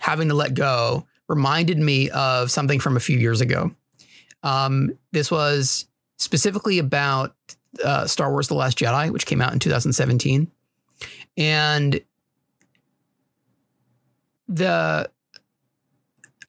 [0.00, 3.72] having to let go reminded me of something from a few years ago.
[4.42, 7.34] Um, this was specifically about
[7.84, 10.50] uh, Star Wars The Last Jedi, which came out in 2017.
[11.36, 12.00] And
[14.48, 15.10] the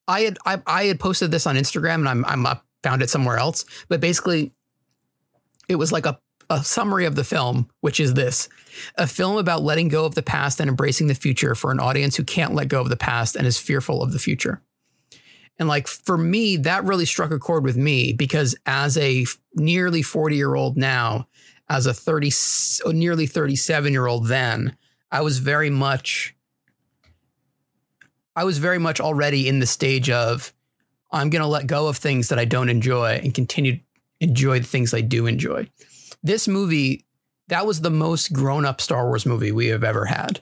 [0.07, 3.09] I had I, I had posted this on Instagram and I'm I'm up, found it
[3.09, 4.51] somewhere else, but basically
[5.67, 8.49] it was like a a summary of the film, which is this
[8.95, 12.15] a film about letting go of the past and embracing the future for an audience
[12.15, 14.61] who can't let go of the past and is fearful of the future.
[15.59, 20.01] And like for me, that really struck a chord with me because as a nearly
[20.01, 21.27] 40 year old now,
[21.69, 22.31] as a 30,
[22.85, 24.75] oh, nearly 37 year old then,
[25.11, 26.35] I was very much,
[28.35, 30.53] I was very much already in the stage of
[31.11, 33.81] I'm going to let go of things that I don't enjoy and continue to
[34.19, 35.69] enjoy the things I do enjoy.
[36.21, 37.05] This movie,
[37.47, 40.41] that was the most grown up Star Wars movie we have ever had.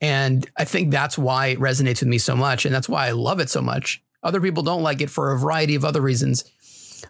[0.00, 2.64] And I think that's why it resonates with me so much.
[2.64, 4.02] And that's why I love it so much.
[4.22, 6.44] Other people don't like it for a variety of other reasons.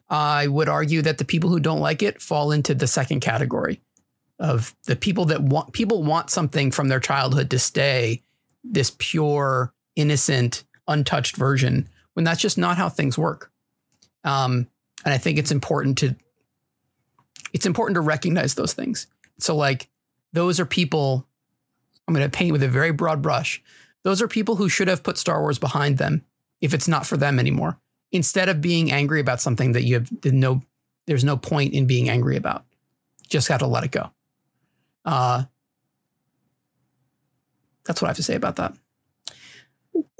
[0.09, 3.81] I would argue that the people who don't like it fall into the second category
[4.39, 8.23] of the people that want people want something from their childhood to stay
[8.65, 13.51] this pure, innocent, untouched version when that's just not how things work.
[14.25, 14.69] Um,
[15.05, 16.17] and I think it's important to
[17.53, 19.07] it's important to recognize those things.
[19.39, 19.89] So like
[20.33, 21.27] those are people
[22.07, 23.63] I'm going to paint with a very broad brush.
[24.03, 26.25] Those are people who should have put Star Wars behind them
[26.61, 27.79] if it's not for them anymore.
[28.13, 30.63] Instead of being angry about something that you have no
[31.07, 32.65] there's no point in being angry about.
[33.29, 34.11] Just got to let it go.
[35.05, 35.45] Uh
[37.85, 38.75] that's what I have to say about that.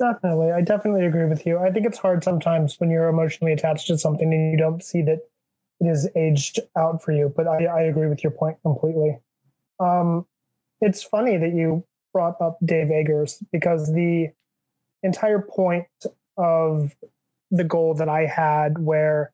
[0.01, 0.51] Definitely.
[0.51, 1.59] I definitely agree with you.
[1.59, 5.03] I think it's hard sometimes when you're emotionally attached to something and you don't see
[5.03, 5.21] that
[5.79, 7.33] it is aged out for you.
[7.37, 9.19] But I, I agree with your point completely.
[9.79, 10.27] Um,
[10.81, 11.85] it's funny that you
[12.15, 14.29] brought up Dave Eggers because the
[15.03, 15.87] entire point
[16.39, 16.97] of
[17.51, 19.33] the goal that I had where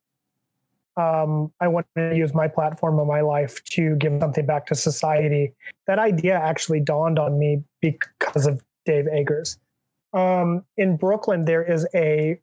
[0.96, 4.74] um, I wanted to use my platform of my life to give something back to
[4.74, 5.52] society.
[5.87, 9.59] That idea actually dawned on me because of Dave Eggers.
[10.16, 12.40] Um, in Brooklyn, there is a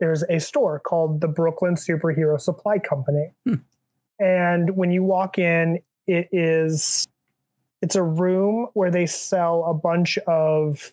[0.00, 3.54] there's a store called the Brooklyn Superhero Supply Company, Hmm.
[4.20, 7.06] and when you walk in, it is
[7.82, 10.92] it's a room where they sell a bunch of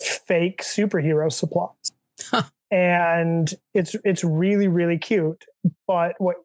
[0.00, 1.92] fake superhero supplies.
[2.20, 2.42] Huh.
[2.70, 5.44] And it's it's really really cute,
[5.86, 6.36] but what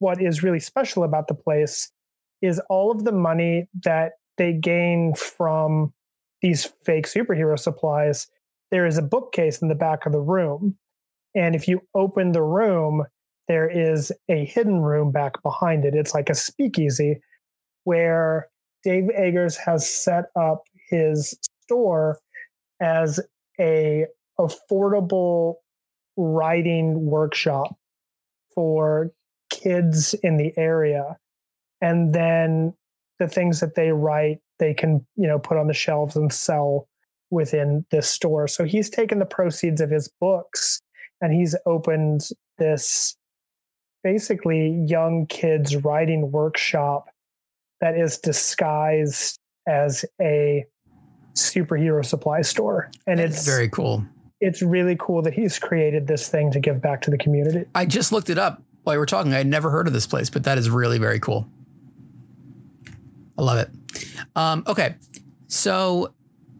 [0.00, 1.92] what is really special about the place
[2.42, 5.92] is all of the money that they gain from
[6.40, 8.28] these fake superhero supplies.
[8.70, 10.76] There is a bookcase in the back of the room,
[11.34, 13.04] and if you open the room,
[13.48, 15.94] there is a hidden room back behind it.
[15.94, 17.20] It's like a speakeasy
[17.84, 18.48] where
[18.84, 22.18] Dave Eggers has set up his store
[22.80, 23.20] as
[23.58, 24.06] a
[24.38, 25.54] affordable
[26.16, 27.76] writing workshop
[28.54, 29.10] for
[29.50, 31.16] kids in the area
[31.80, 32.74] and then
[33.18, 36.88] the things that they write they can you know put on the shelves and sell
[37.30, 40.80] within this store so he's taken the proceeds of his books
[41.20, 43.16] and he's opened this
[44.02, 47.08] basically young kids writing workshop
[47.80, 49.38] that is disguised
[49.68, 50.64] as a
[51.34, 54.04] superhero supply store and It's it's very cool.
[54.40, 57.86] it's really cool that he's created this thing to give back to the community I
[57.86, 59.34] just looked it up while you were talking.
[59.34, 61.46] I had never heard of this place, but that is really very cool.
[63.36, 63.68] I love it.
[64.34, 64.94] Um, okay,
[65.46, 66.14] so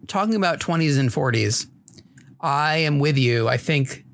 [0.09, 1.67] talking about 20s and 40s,
[2.41, 3.49] I am with you.
[3.49, 4.05] I think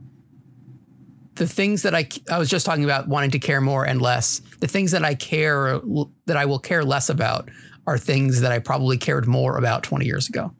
[1.34, 4.40] the things that I I was just talking about wanting to care more and less.
[4.60, 5.80] The things that I care
[6.26, 7.50] that I will care less about
[7.86, 10.52] are things that I probably cared more about 20 years ago.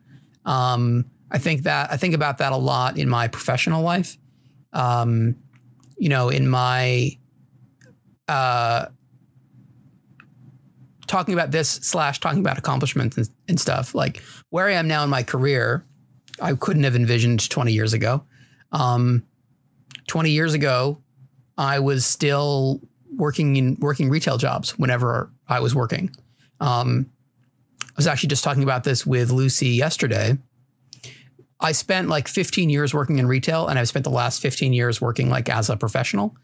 [0.44, 4.16] Um, I think that I think about that a lot in my professional life.
[4.72, 5.36] Um,
[5.96, 7.16] you know, in my
[8.28, 8.86] uh,
[11.06, 15.04] talking about this slash talking about accomplishments and, and stuff like where I am now
[15.04, 15.84] in my career,
[16.40, 18.24] I couldn't have envisioned 20 years ago.
[18.72, 19.24] Um,
[20.08, 20.98] 20 years ago,
[21.56, 22.80] I was still
[23.16, 26.10] working in working retail jobs whenever I was working.
[26.60, 27.10] Um,
[27.80, 30.36] I was actually just talking about this with Lucy yesterday.
[31.60, 35.00] I spent like 15 years working in retail, and I've spent the last 15 years
[35.00, 36.36] working like as a professional,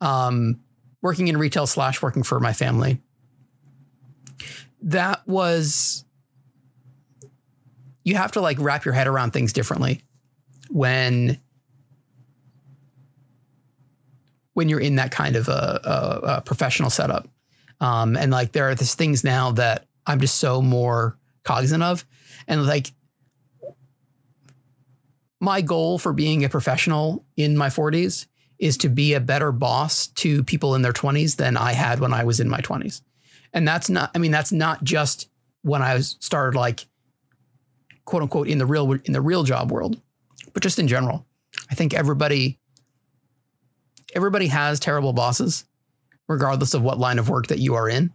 [0.00, 0.60] um,
[1.00, 3.00] working in retail slash working for my family.
[4.82, 6.04] That was
[8.10, 10.02] you have to like wrap your head around things differently
[10.68, 11.40] when
[14.52, 17.28] when you're in that kind of a, a, a professional setup.
[17.80, 22.04] Um, and like there are these things now that I'm just so more cognizant of.
[22.46, 22.92] And like
[25.40, 28.26] my goal for being a professional in my 40s
[28.58, 32.12] is to be a better boss to people in their 20s than I had when
[32.12, 33.00] I was in my 20s.
[33.54, 35.28] And that's not, I mean, that's not just
[35.62, 36.86] when I started like
[38.04, 40.00] quote unquote in the real in the real job world,
[40.52, 41.26] but just in general.
[41.70, 42.58] I think everybody
[44.14, 45.64] everybody has terrible bosses,
[46.28, 48.12] regardless of what line of work that you are in.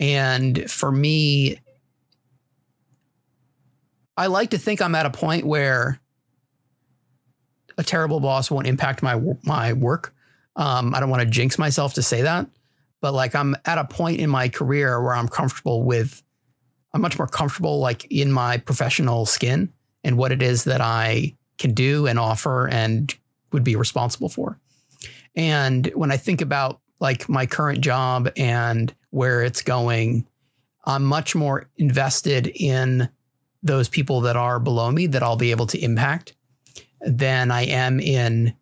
[0.00, 1.58] And for me,
[4.16, 6.00] I like to think I'm at a point where
[7.76, 10.14] a terrible boss won't impact my my work.
[10.56, 12.46] Um, I don't want to jinx myself to say that,
[13.00, 16.22] but like I'm at a point in my career where I'm comfortable with.
[16.94, 19.72] I'm much more comfortable like in my professional skin
[20.04, 23.12] and what it is that I can do and offer and
[23.52, 24.58] would be responsible for.
[25.34, 30.26] And when I think about like my current job and where it's going,
[30.84, 33.08] I'm much more invested in
[33.62, 36.34] those people that are below me that I'll be able to impact
[37.00, 38.54] than I am in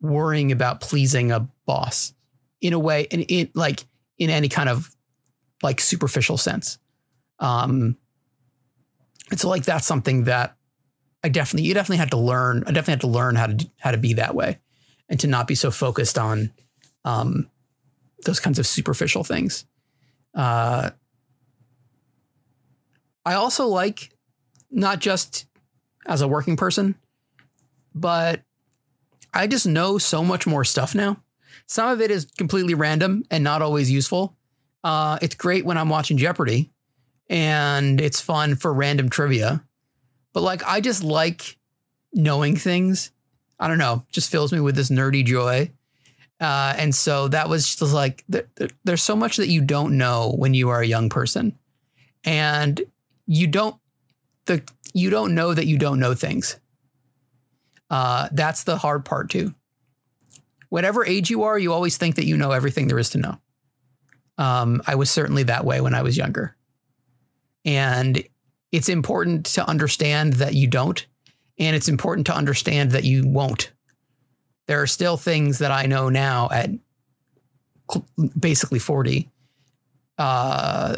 [0.00, 2.12] worrying about pleasing a boss
[2.60, 3.84] in a way, and it like
[4.18, 4.94] in any kind of
[5.62, 6.78] like superficial sense.
[7.38, 7.96] Um,
[9.30, 10.56] and so like that's something that
[11.24, 12.64] I definitely you definitely had to learn.
[12.66, 14.58] I definitely had to learn how to how to be that way
[15.08, 16.52] and to not be so focused on
[17.04, 17.48] um,
[18.24, 19.64] those kinds of superficial things.
[20.34, 20.90] Uh,
[23.24, 24.10] I also like
[24.70, 25.46] not just
[26.06, 26.96] as a working person,
[27.94, 28.42] but
[29.32, 31.22] I just know so much more stuff now.
[31.66, 34.36] Some of it is completely random and not always useful.
[34.84, 36.70] Uh, it's great when I'm watching Jeopardy
[37.28, 39.64] and it's fun for random trivia.
[40.32, 41.56] But like, I just like
[42.12, 43.12] knowing things
[43.62, 45.70] I don't know, just fills me with this nerdy joy.
[46.40, 48.48] Uh, and so that was just like, there,
[48.82, 51.56] there's so much that you don't know when you are a young person.
[52.24, 52.80] And
[53.24, 53.76] you don't,
[54.46, 56.58] the, you don't know that you don't know things.
[57.88, 59.54] Uh, that's the hard part too.
[60.68, 63.38] Whatever age you are, you always think that you know everything there is to know.
[64.38, 66.56] Um, I was certainly that way when I was younger.
[67.64, 68.22] And
[68.72, 71.06] it's important to understand that you don't
[71.58, 73.70] and it's important to understand that you won't.
[74.66, 76.70] There are still things that I know now at
[78.38, 79.28] basically 40.
[80.18, 80.96] Uh,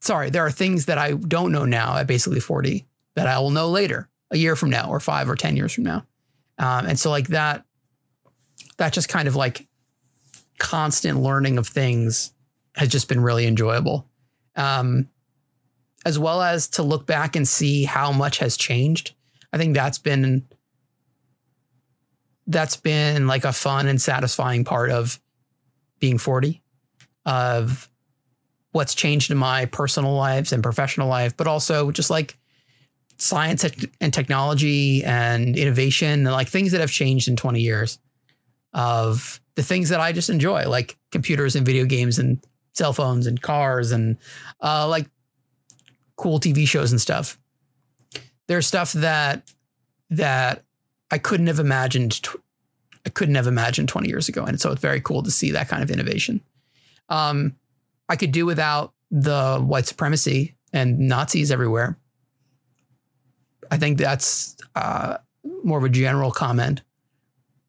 [0.00, 3.50] sorry, there are things that I don't know now at basically 40 that I will
[3.50, 6.04] know later, a year from now, or five or 10 years from now.
[6.58, 7.64] Um, and so, like that,
[8.78, 9.66] that just kind of like
[10.58, 12.32] constant learning of things
[12.76, 14.08] has just been really enjoyable.
[14.54, 15.08] Um,
[16.04, 19.16] as well as to look back and see how much has changed
[19.56, 20.46] I think that's been
[22.46, 25.18] that's been like a fun and satisfying part of
[25.98, 26.62] being 40
[27.24, 27.88] of
[28.72, 32.36] what's changed in my personal lives and professional life, but also just like
[33.16, 33.64] science
[33.98, 37.98] and technology and innovation and like things that have changed in 20 years
[38.74, 43.26] of the things that I just enjoy, like computers and video games and cell phones
[43.26, 44.16] and cars and
[44.62, 45.08] uh, like
[46.16, 47.38] cool TV shows and stuff
[48.46, 49.52] there's stuff that
[50.10, 50.64] that
[51.10, 52.20] I couldn't have imagined.
[53.04, 55.68] I couldn't have imagined 20 years ago, and so it's very cool to see that
[55.68, 56.40] kind of innovation.
[57.08, 57.54] Um,
[58.08, 61.96] I could do without the white supremacy and Nazis everywhere.
[63.70, 65.18] I think that's uh,
[65.62, 66.82] more of a general comment.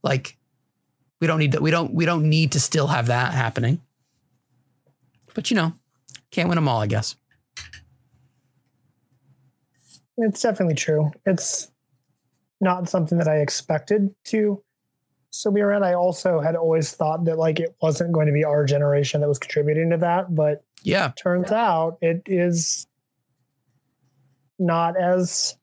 [0.01, 0.36] Like,
[1.19, 3.81] we don't need to, we don't we don't need to still have that happening.
[5.33, 5.73] But you know,
[6.31, 7.15] can't win them all, I guess.
[10.17, 11.11] It's definitely true.
[11.25, 11.71] It's
[12.59, 14.63] not something that I expected to
[15.29, 15.83] still be around.
[15.83, 19.27] I also had always thought that like it wasn't going to be our generation that
[19.27, 22.87] was contributing to that, but yeah, turns out it is
[24.59, 25.55] not as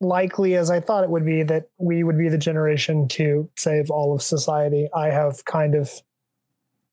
[0.00, 3.90] likely as I thought it would be that we would be the generation to save
[3.90, 4.88] all of society.
[4.94, 5.90] I have kind of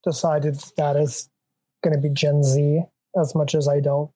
[0.04, 1.30] decided that is
[1.84, 2.84] going to be Gen Z
[3.20, 4.12] as much as I don't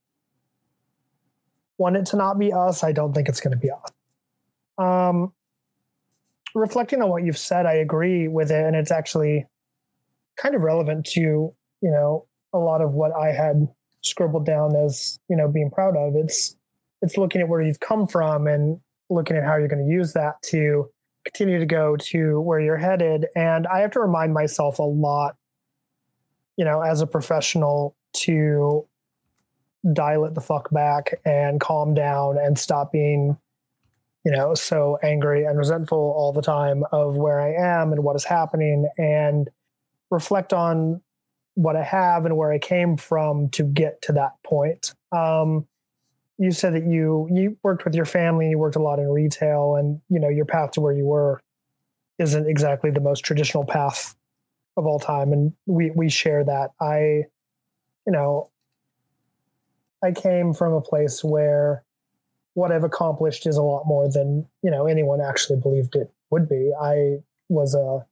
[1.78, 2.84] want it to not be us.
[2.84, 3.92] I don't think it's going to be us.
[4.78, 5.34] Um,
[6.56, 8.66] reflecting on what you've said, I agree with it.
[8.66, 9.46] And it's actually
[10.38, 13.68] kind of relevant to, you know, a lot of what I had
[14.02, 16.16] scribbled down as, you know, being proud of.
[16.16, 16.56] It's,
[17.02, 18.80] it's looking at where you've come from and
[19.10, 20.90] looking at how you're going to use that to
[21.26, 23.28] continue to go to where you're headed.
[23.36, 25.36] And I have to remind myself a lot,
[26.56, 28.88] you know, as a professional to
[29.94, 33.38] dial it the fuck back and calm down and stop being,
[34.26, 38.16] you know, so angry and resentful all the time of where I am and what
[38.16, 39.50] is happening and
[40.10, 41.02] reflect on
[41.56, 44.94] what I have and where I came from to get to that point.
[45.12, 45.68] Um,
[46.38, 49.76] you said that you you worked with your family, you worked a lot in retail,
[49.76, 51.42] and you know your path to where you were
[52.20, 54.16] isn't exactly the most traditional path
[54.76, 56.72] of all time, and we we share that.
[56.80, 57.26] I,
[58.06, 58.52] you know,
[60.04, 61.84] I came from a place where
[62.54, 66.48] what I've accomplished is a lot more than you know anyone actually believed it would
[66.48, 66.72] be.
[66.80, 67.18] I
[67.50, 68.06] was a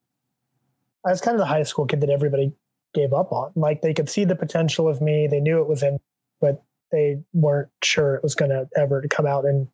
[1.07, 2.53] I was kind of the high school kid that everybody
[2.95, 3.51] gave up on.
[3.55, 5.99] Like they could see the potential of me, they knew it was in,
[6.41, 9.67] but they weren't sure it was going to ever to come out and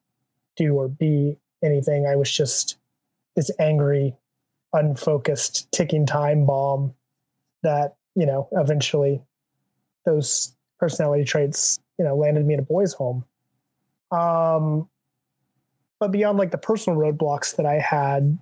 [0.56, 2.08] do or be anything.
[2.08, 2.78] I was just
[3.36, 4.16] this angry,
[4.74, 6.94] unfocused, ticking time bomb
[7.64, 9.22] that, you know, eventually
[10.06, 13.24] those personality traits, you know, landed me in a boys' home.
[14.12, 14.90] Um,
[16.00, 18.40] but beyond like the personal roadblocks that I had,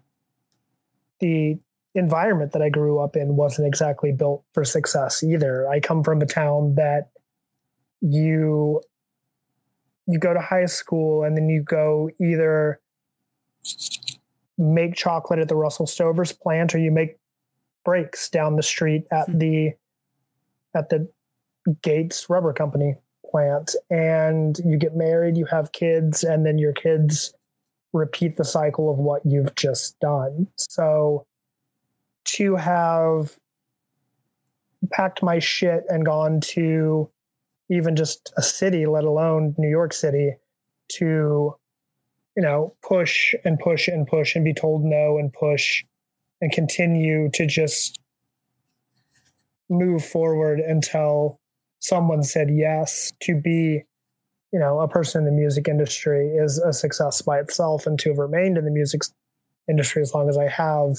[1.19, 1.59] the
[1.93, 5.67] environment that I grew up in wasn't exactly built for success either.
[5.67, 7.09] I come from a town that
[8.01, 8.81] you
[10.07, 12.79] you go to high school and then you go either
[14.57, 17.17] make chocolate at the Russell Stover's plant or you make
[17.85, 19.37] brakes down the street at hmm.
[19.37, 19.71] the
[20.75, 21.09] at the
[21.81, 22.95] Gates Rubber Company
[23.29, 27.33] plant and you get married, you have kids and then your kids
[27.93, 30.47] repeat the cycle of what you've just done.
[30.57, 31.25] So
[32.25, 33.37] to have
[34.91, 37.09] packed my shit and gone to
[37.69, 40.35] even just a city, let alone New York City,
[40.93, 41.55] to,
[42.35, 45.83] you know, push and push and push and be told no and push
[46.41, 47.99] and continue to just
[49.69, 51.39] move forward until
[51.79, 53.83] someone said yes to be
[54.51, 58.09] you know a person in the music industry is a success by itself and to
[58.09, 59.01] have remained in the music
[59.69, 60.97] industry as long as i have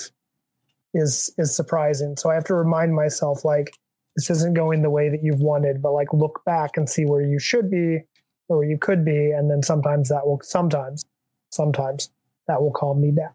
[0.94, 2.16] is is surprising.
[2.16, 3.76] So i have to remind myself like
[4.16, 7.22] this isn't going the way that you've wanted, but like look back and see where
[7.22, 8.00] you should be
[8.48, 9.30] or where you could be.
[9.30, 11.04] And then sometimes that will, sometimes,
[11.50, 12.10] sometimes
[12.48, 13.32] that will calm me down.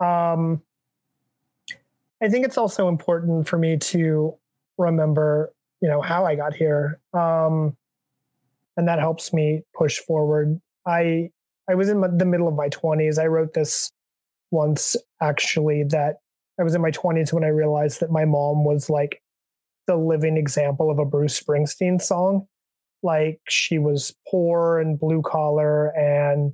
[0.00, 0.62] Um,
[2.22, 4.34] I think it's also important for me to
[4.76, 7.00] remember, you know, how I got here.
[7.12, 7.76] Um,
[8.76, 10.60] and that helps me push forward.
[10.86, 11.30] I,
[11.68, 13.18] I was in the middle of my 20s.
[13.18, 13.92] I wrote this
[14.50, 16.20] once actually that
[16.58, 19.22] I was in my 20s when I realized that my mom was like
[19.88, 22.46] the living example of a Bruce Springsteen song.
[23.02, 26.52] Like she was poor and blue collar, and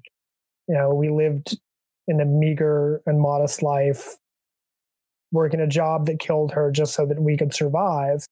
[0.68, 1.59] you know, we lived
[2.07, 4.16] in a meager and modest life,
[5.32, 8.24] working a job that killed her just so that we could survive.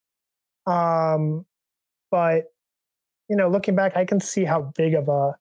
[0.66, 1.44] Um,
[2.10, 2.44] but
[3.28, 5.36] you know, looking back, I can see how big of a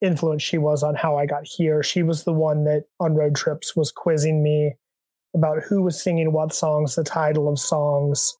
[0.00, 1.82] influence she was on how I got here.
[1.82, 4.74] She was the one that on road trips was quizzing me
[5.34, 8.36] about who was singing what songs, the title of songs,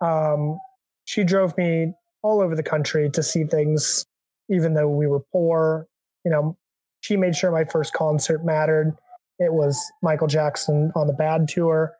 [0.00, 0.58] um,
[1.04, 1.92] she drove me
[2.22, 4.04] all over the country to see things,
[4.50, 5.86] even though we were poor.
[6.24, 6.56] You know,
[7.00, 8.96] she made sure my first concert mattered.
[9.38, 11.94] It was Michael Jackson on the Bad tour.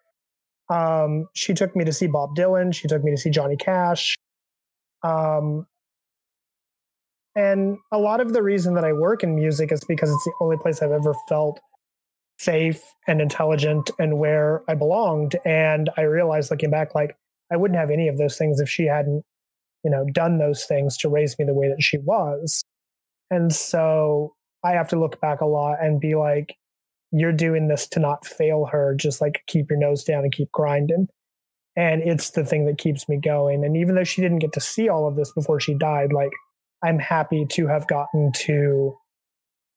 [0.69, 2.75] Um, she took me to see Bob Dylan.
[2.75, 4.17] She took me to see Johnny Cash.
[5.03, 5.67] Um,
[7.37, 10.33] and a lot of the reason that I work in music is because it's the
[10.41, 11.61] only place I've ever felt
[12.39, 15.37] safe and intelligent and where I belonged.
[15.45, 17.17] And I realized looking back, like,
[17.53, 19.25] I wouldn't have any of those things if she hadn't,
[19.85, 22.65] you know, done those things to raise me the way that she was.
[23.31, 24.35] And so
[24.65, 26.57] I have to look back a lot and be like,
[27.13, 30.51] you're doing this to not fail her, just like keep your nose down and keep
[30.53, 31.09] grinding.
[31.77, 33.65] And it's the thing that keeps me going.
[33.65, 36.33] And even though she didn't get to see all of this before she died, like
[36.83, 38.97] I'm happy to have gotten to,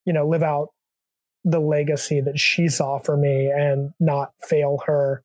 [0.06, 0.70] you know, live out
[1.44, 5.24] the legacy that she saw for me and not fail her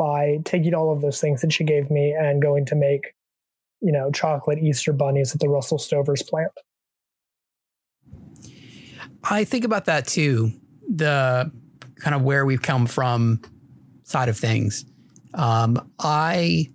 [0.00, 3.14] by taking all of those things that she gave me and going to make
[3.80, 6.52] you know, chocolate Easter bunnies at the Russell Stover's plant.
[9.22, 10.52] I think about that too.
[10.88, 11.50] The
[11.96, 13.42] kind of where we've come from
[14.04, 14.84] side of things.
[15.34, 16.70] Um, I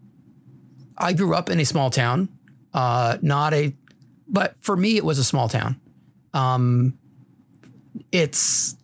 [0.97, 2.29] I grew up in a small town,
[2.73, 3.75] uh, not a,
[4.27, 5.79] but for me it was a small town.
[6.33, 6.97] Um,
[8.11, 8.75] it's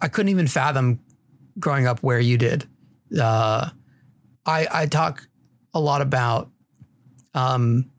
[0.00, 1.00] I couldn't even fathom
[1.58, 2.66] growing up where you did.
[3.16, 3.70] Uh,
[4.46, 5.26] I I talk
[5.74, 6.50] a lot about.
[7.34, 7.90] Um,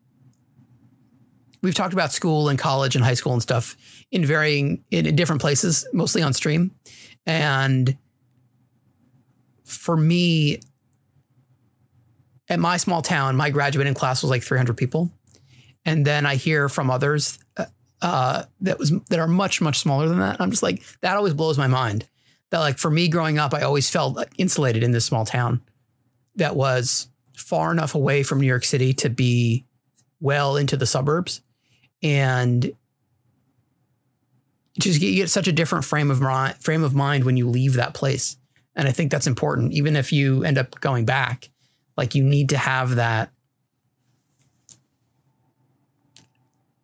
[1.61, 3.75] we've talked about school and college and high school and stuff
[4.11, 6.71] in varying in different places, mostly on stream,
[7.25, 7.97] and
[9.63, 10.59] for me,
[12.49, 15.11] at my small town, my graduating class was like 300 people,
[15.85, 17.65] and then I hear from others uh,
[18.01, 20.39] uh, that was that are much much smaller than that.
[20.39, 22.07] I'm just like that always blows my mind.
[22.51, 25.61] That like for me growing up, I always felt insulated in this small town
[26.35, 29.65] that was far enough away from New York City to be
[30.19, 31.41] well into the suburbs,
[32.01, 32.71] and
[34.79, 37.73] just you get such a different frame of mind frame of mind when you leave
[37.73, 38.37] that place.
[38.75, 41.49] And I think that's important, even if you end up going back.
[41.97, 43.31] Like you need to have that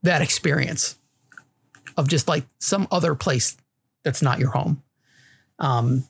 [0.03, 0.99] that experience
[1.97, 3.55] of just like some other place
[4.03, 4.83] that's not your home.
[5.59, 6.07] Um,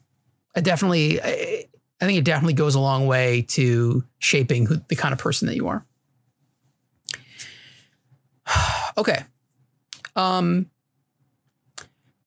[0.55, 1.65] I definitely, I,
[2.01, 5.47] I think it definitely goes a long way to shaping who, the kind of person
[5.47, 5.85] that you are.
[8.97, 9.23] okay.
[10.15, 10.69] Um,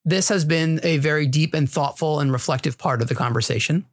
[0.05, 3.87] this has been a very deep and thoughtful and reflective part of the conversation.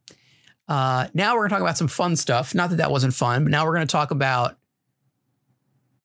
[0.68, 2.54] Uh, now we're going to talk about some fun stuff.
[2.54, 4.56] Not that that wasn't fun, but now we're going to talk about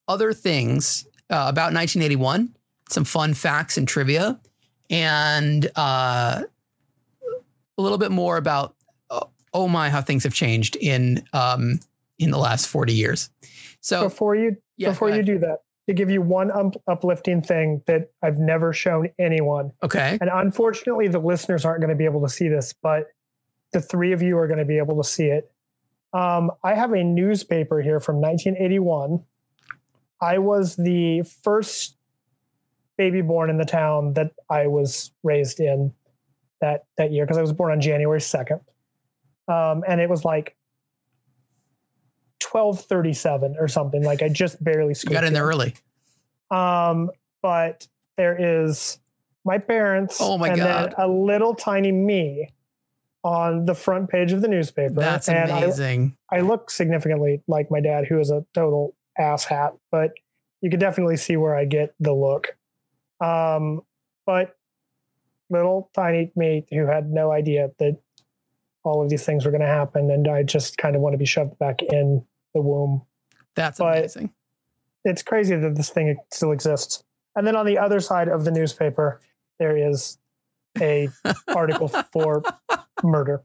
[0.06, 2.54] other things uh, about 1981
[2.92, 4.38] some fun facts and trivia,
[4.90, 6.42] and uh,
[7.78, 8.74] a little bit more about
[9.10, 11.80] uh, oh my how things have changed in um,
[12.18, 13.30] in the last forty years.
[13.80, 15.58] So before you yeah, before you do that,
[15.88, 19.72] to give you one um, uplifting thing that I've never shown anyone.
[19.82, 20.18] Okay.
[20.20, 23.06] And unfortunately, the listeners aren't going to be able to see this, but
[23.72, 25.50] the three of you are going to be able to see it.
[26.12, 29.24] Um, I have a newspaper here from 1981.
[30.20, 31.96] I was the first
[32.96, 35.92] baby born in the town that I was raised in
[36.62, 38.60] that that year because I was born on January second,
[39.48, 40.56] um, and it was like
[42.38, 44.02] twelve thirty seven or something.
[44.02, 45.74] Like I just barely you got in there early.
[46.50, 47.10] Um,
[47.42, 47.86] but
[48.16, 48.98] there is
[49.44, 50.18] my parents.
[50.20, 50.94] Oh my and god!
[50.96, 52.48] a little tiny me
[53.24, 54.94] on the front page of the newspaper.
[54.94, 56.16] That's and amazing.
[56.30, 60.12] I, I look significantly like my dad, who is a total ass hat, but
[60.60, 62.56] you could definitely see where I get the look.
[63.20, 63.82] Um,
[64.26, 64.56] but
[65.52, 67.98] little tiny me who had no idea that
[68.84, 71.18] all of these things were going to happen, and I just kind of want to
[71.18, 72.24] be shoved back in
[72.54, 73.02] the womb.
[73.54, 74.32] That's but amazing.
[75.04, 77.04] It's crazy that this thing still exists.
[77.36, 79.20] And then on the other side of the newspaper,
[79.58, 80.18] there is
[80.80, 81.08] a
[81.48, 82.42] article for
[83.02, 83.42] murder.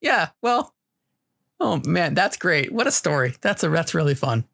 [0.00, 0.74] Yeah, well,
[1.58, 2.72] oh man, that's great.
[2.72, 3.34] What a story.
[3.40, 4.44] That's a that's really fun.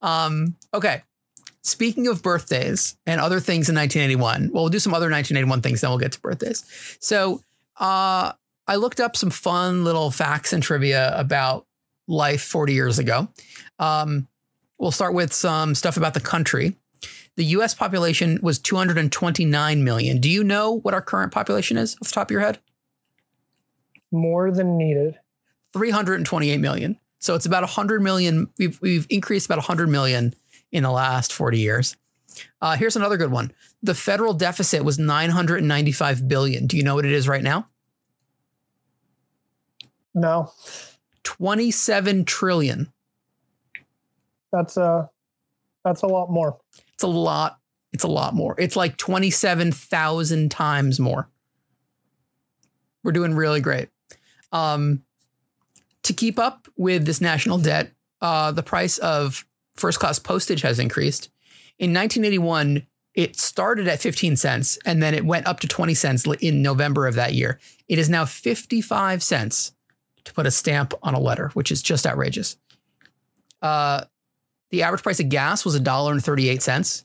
[0.00, 1.02] Um, okay.
[1.64, 5.80] Speaking of birthdays and other things in 1981, well, we'll do some other 1981 things,
[5.80, 6.64] then we'll get to birthdays.
[7.00, 7.40] So
[7.78, 8.32] uh,
[8.66, 11.66] I looked up some fun little facts and trivia about
[12.08, 13.28] life 40 years ago.
[13.78, 14.26] Um,
[14.78, 16.74] we'll start with some stuff about the country.
[17.36, 20.20] The US population was 229 million.
[20.20, 22.58] Do you know what our current population is off the top of your head?
[24.10, 25.18] More than needed.
[25.72, 26.98] 328 million.
[27.20, 28.50] So it's about 100 million.
[28.58, 30.34] We've, we've increased about 100 million
[30.72, 31.96] in the last 40 years.
[32.60, 33.52] Uh, here's another good one.
[33.82, 36.66] The federal deficit was 995 billion.
[36.66, 37.68] Do you know what it is right now?
[40.14, 40.50] No.
[41.24, 42.92] 27 trillion.
[44.52, 45.06] That's a uh,
[45.84, 46.58] that's a lot more.
[46.94, 47.58] It's a lot.
[47.92, 48.54] It's a lot more.
[48.58, 51.28] It's like 27,000 times more.
[53.02, 53.88] We're doing really great.
[54.52, 55.02] Um,
[56.04, 59.44] to keep up with this national debt, uh, the price of
[59.76, 61.30] first class postage has increased.
[61.78, 66.26] In 1981, it started at 15 cents and then it went up to 20 cents
[66.40, 67.58] in November of that year.
[67.88, 69.72] It is now 55 cents
[70.24, 72.56] to put a stamp on a letter, which is just outrageous.
[73.60, 74.04] Uh,
[74.70, 77.04] the average price of gas was $1.38.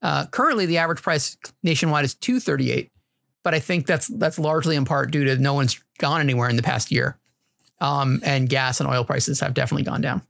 [0.00, 2.92] Uh, currently, the average price nationwide is 238
[3.42, 6.56] but I think that's that's largely in part due to no one's gone anywhere in
[6.56, 7.16] the past year.
[7.80, 10.22] Um, and gas and oil prices have definitely gone down.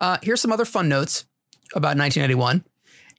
[0.00, 1.26] Uh, here's some other fun notes
[1.74, 2.64] about 1981.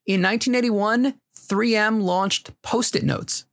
[0.05, 3.45] In 1981, 3M launched Post it notes.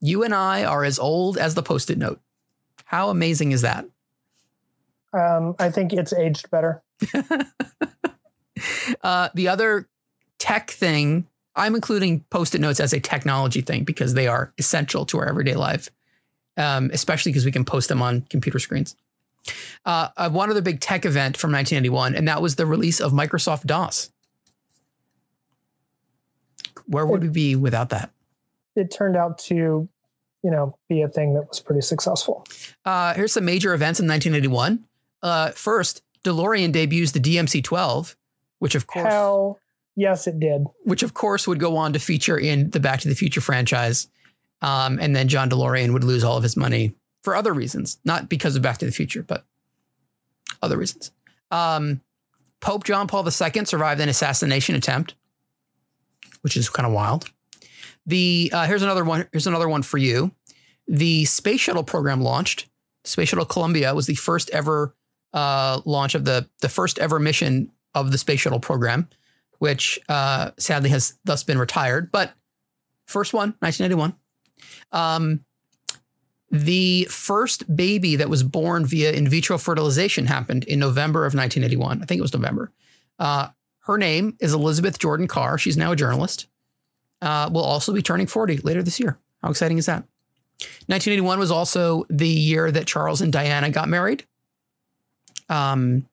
[0.00, 2.20] You and I are as old as the Post it note.
[2.84, 3.86] How amazing is that?
[5.12, 6.82] Um, I think it's aged better.
[9.02, 9.88] uh, the other
[10.38, 15.18] tech thing, I'm including post-it notes as a technology thing because they are essential to
[15.18, 15.90] our everyday life,
[16.56, 18.94] um, especially because we can post them on computer screens.
[19.84, 23.12] Uh, uh, one other big tech event from 1981, and that was the release of
[23.12, 24.10] Microsoft DOS.
[26.86, 28.10] Where would we be without that?
[28.76, 32.46] It turned out to, you know, be a thing that was pretty successful.
[32.84, 34.84] Uh, here's some major events in 1981.
[35.22, 38.14] Uh, first, DeLorean debuts the DMC-12,
[38.58, 39.58] which of course, Hell,
[39.96, 40.64] yes, it did.
[40.84, 44.08] which of course would go on to feature in the Back to the Future franchise.
[44.62, 46.94] Um, and then John DeLorean would lose all of his money
[47.26, 49.44] for other reasons, not because of Back to the Future, but
[50.62, 51.10] other reasons.
[51.50, 52.00] Um,
[52.60, 55.16] Pope John Paul II survived an assassination attempt,
[56.42, 57.28] which is kind of wild.
[58.06, 59.26] The uh, here's another one.
[59.32, 60.30] Here's another one for you.
[60.86, 62.68] The space shuttle program launched.
[63.02, 64.94] Space shuttle Columbia was the first ever
[65.32, 69.08] uh, launch of the the first ever mission of the space shuttle program,
[69.58, 72.12] which uh, sadly has thus been retired.
[72.12, 72.34] But
[73.08, 74.14] first one, 1981.
[74.92, 75.44] Um,
[76.50, 82.02] the first baby that was born via in vitro fertilization happened in November of 1981.
[82.02, 82.70] I think it was November.
[83.18, 83.48] Uh,
[83.80, 85.58] her name is Elizabeth Jordan Carr.
[85.58, 86.46] She's now a journalist.
[87.22, 89.18] Uh, will also be turning 40 later this year.
[89.42, 90.04] How exciting is that?
[90.86, 94.24] 1981 was also the year that Charles and Diana got married.
[95.48, 96.06] Um,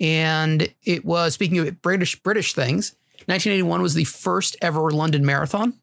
[0.00, 2.94] and it was speaking of British British things.
[3.26, 5.74] 1981 was the first ever London Marathon,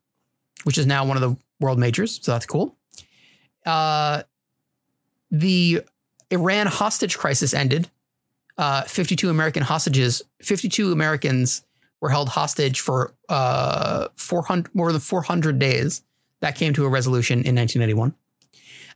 [0.63, 2.19] which is now one of the world majors.
[2.23, 2.75] So that's cool.
[3.65, 4.23] Uh,
[5.31, 5.81] the
[6.31, 7.89] Iran hostage crisis ended.
[8.57, 11.63] Uh, 52 American hostages, 52 Americans
[11.99, 16.03] were held hostage for uh, 400 more than 400 days.
[16.41, 18.13] That came to a resolution in 1981.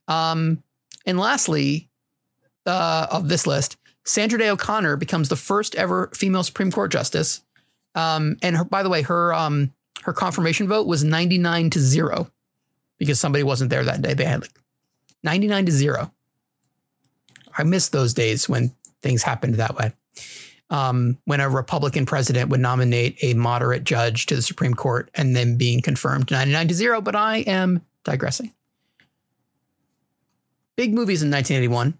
[0.07, 0.63] Um,
[1.05, 1.89] and lastly,
[2.65, 7.43] uh, of this list, Sandra Day O'Connor becomes the first ever female Supreme Court justice.
[7.95, 12.31] Um, and her, by the way, her um, her confirmation vote was 99 to zero
[12.99, 14.13] because somebody wasn't there that day.
[14.13, 14.59] They had like
[15.23, 16.13] 99 to zero.
[17.57, 19.93] I miss those days when things happened that way.
[20.69, 25.35] Um, when a Republican president would nominate a moderate judge to the Supreme Court and
[25.35, 28.53] then being confirmed 99 to zero, but I am digressing.
[30.75, 31.97] Big movies in 1981.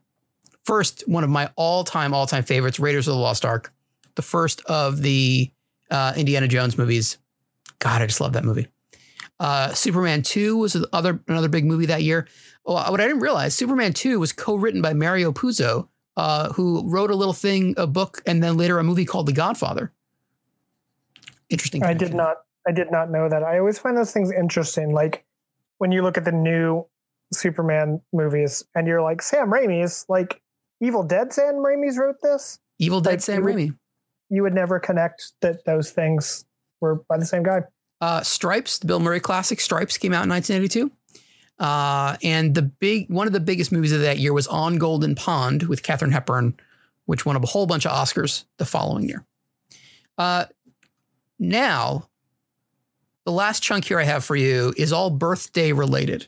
[0.66, 3.74] First, one of my all time, all time favorites, Raiders of the Lost Ark,
[4.14, 5.50] the first of the
[5.90, 7.18] uh, Indiana Jones movies.
[7.80, 8.68] God, I just love that movie.
[9.40, 12.28] Uh, Superman 2 was other, another big movie that year.
[12.66, 15.88] Well, what I didn't realize, Superman 2 was co written by Mario Puzo,
[16.18, 19.34] uh, who wrote a little thing, a book, and then later a movie called The
[19.34, 19.94] Godfather.
[21.50, 21.84] Interesting.
[21.84, 22.38] I did not.
[22.68, 23.42] I did not know that.
[23.44, 24.94] I always find those things interesting.
[24.94, 25.26] Like
[25.78, 26.86] when you look at the new
[27.34, 30.42] Superman movies, and you're like, Sam Raimi's like
[30.82, 31.32] Evil Dead.
[31.34, 32.60] Sam Raimi's wrote this.
[32.78, 33.78] Evil Dead Like, Sam you would- Raimi.
[34.32, 36.46] You would never connect that those things
[36.82, 37.62] were by the same guy.
[38.02, 40.92] Uh, Stripes, the Bill Murray classic Stripes came out in 1982.
[41.60, 45.16] Uh, and the big one of the biggest movies of that year was On Golden
[45.16, 46.58] Pond with Katharine Hepburn,
[47.06, 49.26] which won a whole bunch of Oscars the following year.
[50.18, 50.46] Uh,
[51.38, 52.08] now,
[53.26, 56.28] the last chunk here I have for you is all birthday related.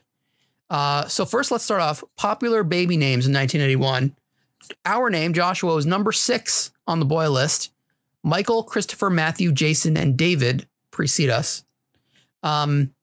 [0.68, 4.14] Uh, so first, let's start off popular baby names in 1981.
[4.84, 7.70] Our name, Joshua, was number six on the boy list.
[8.22, 11.64] Michael, Christopher, Matthew, Jason, and David precede us.
[12.44, 12.94] Um,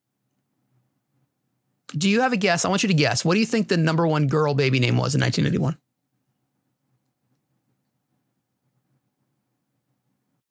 [1.90, 2.64] do you have a guess?
[2.64, 3.26] I want you to guess.
[3.26, 5.78] What do you think the number one girl baby name was in 1981?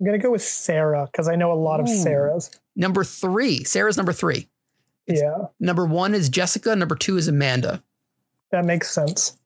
[0.01, 2.57] I'm gonna go with Sarah because I know a lot of Sarahs.
[2.77, 3.65] Number three.
[3.65, 4.49] Sarah's number three.
[5.07, 6.77] It's- yeah, Number one is Jessica.
[6.77, 7.83] Number two is Amanda.
[8.51, 9.37] that makes sense.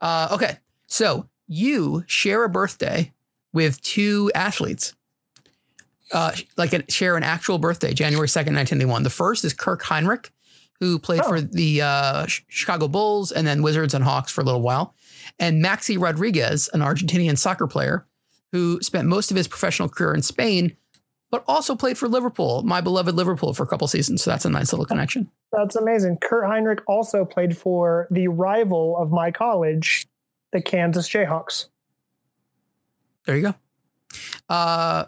[0.00, 0.58] Uh, okay.
[0.86, 3.12] So you share a birthday
[3.52, 4.94] with two athletes.
[6.12, 9.02] Uh, like a, share an actual birthday, January 2nd, 1981.
[9.04, 10.30] The first is Kirk Hinrich,
[10.80, 11.28] who played Oh.
[11.28, 14.94] for the uh, Chicago Bulls and then Wizards and Hawks for a little while.
[15.38, 18.06] And Maxi Rodriguez, an Argentinian soccer player
[18.52, 20.76] who spent most of his professional career in Spain,
[21.30, 24.22] but also played for Liverpool, my beloved Liverpool, for a couple seasons.
[24.22, 25.30] So that's a nice little connection.
[25.52, 26.18] That's amazing.
[26.18, 30.06] Kurt Hinrich also played for the rival of my college,
[30.52, 31.66] the Kansas Jayhawks.
[33.26, 33.54] There you go.
[34.48, 35.06] Uh,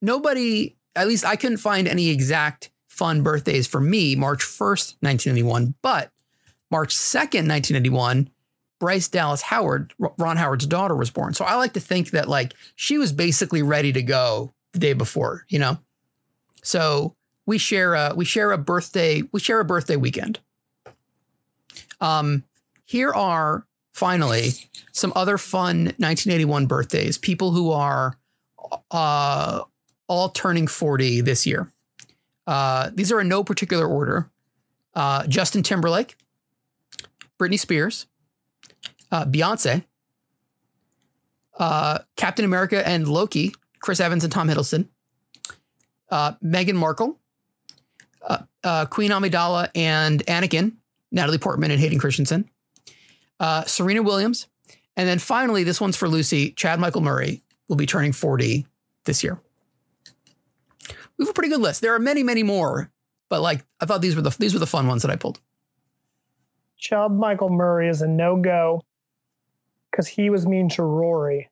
[0.00, 5.74] nobody, at least I couldn't find any exact fun birthdays for me, March 1st, 1981,
[5.82, 6.10] but
[6.70, 8.30] March 2nd, 1981,
[8.78, 11.34] Bryce Dallas Howard, Ron Howard's daughter, was born.
[11.34, 14.92] So I like to think that like she was basically ready to go the day
[14.92, 15.78] before, you know?
[16.62, 17.14] So
[17.46, 20.40] we share a we share a birthday, we share a birthday weekend.
[22.00, 22.44] Um,
[22.84, 24.50] here are finally,
[24.92, 27.16] some other fun 1981 birthdays.
[27.16, 28.18] People who are
[28.90, 29.62] uh,
[30.08, 31.70] all turning 40 this year.
[32.46, 34.30] Uh, these are in no particular order.
[34.94, 36.16] Uh, Justin Timberlake,
[37.38, 38.06] Britney Spears,
[39.10, 39.84] uh, Beyonce,
[41.58, 44.88] uh, Captain America and Loki, Chris Evans and Tom Hiddleston,
[46.10, 47.18] uh, Meghan Markle,
[48.64, 50.72] uh, Queen Amidala and Anakin,
[51.12, 52.48] Natalie Portman and Hayden Christensen,
[53.66, 54.48] Serena Williams,
[54.96, 56.52] and then finally, this one's for Lucy.
[56.52, 58.66] Chad Michael Murray will be turning 40
[59.04, 59.38] this year.
[61.16, 61.80] We have a pretty good list.
[61.80, 62.90] There are many, many more,
[63.28, 65.40] but like I thought these were the these were the fun ones that I pulled.
[66.78, 68.82] Chad Michael Murray is a no go
[69.90, 71.50] because he was mean to Rory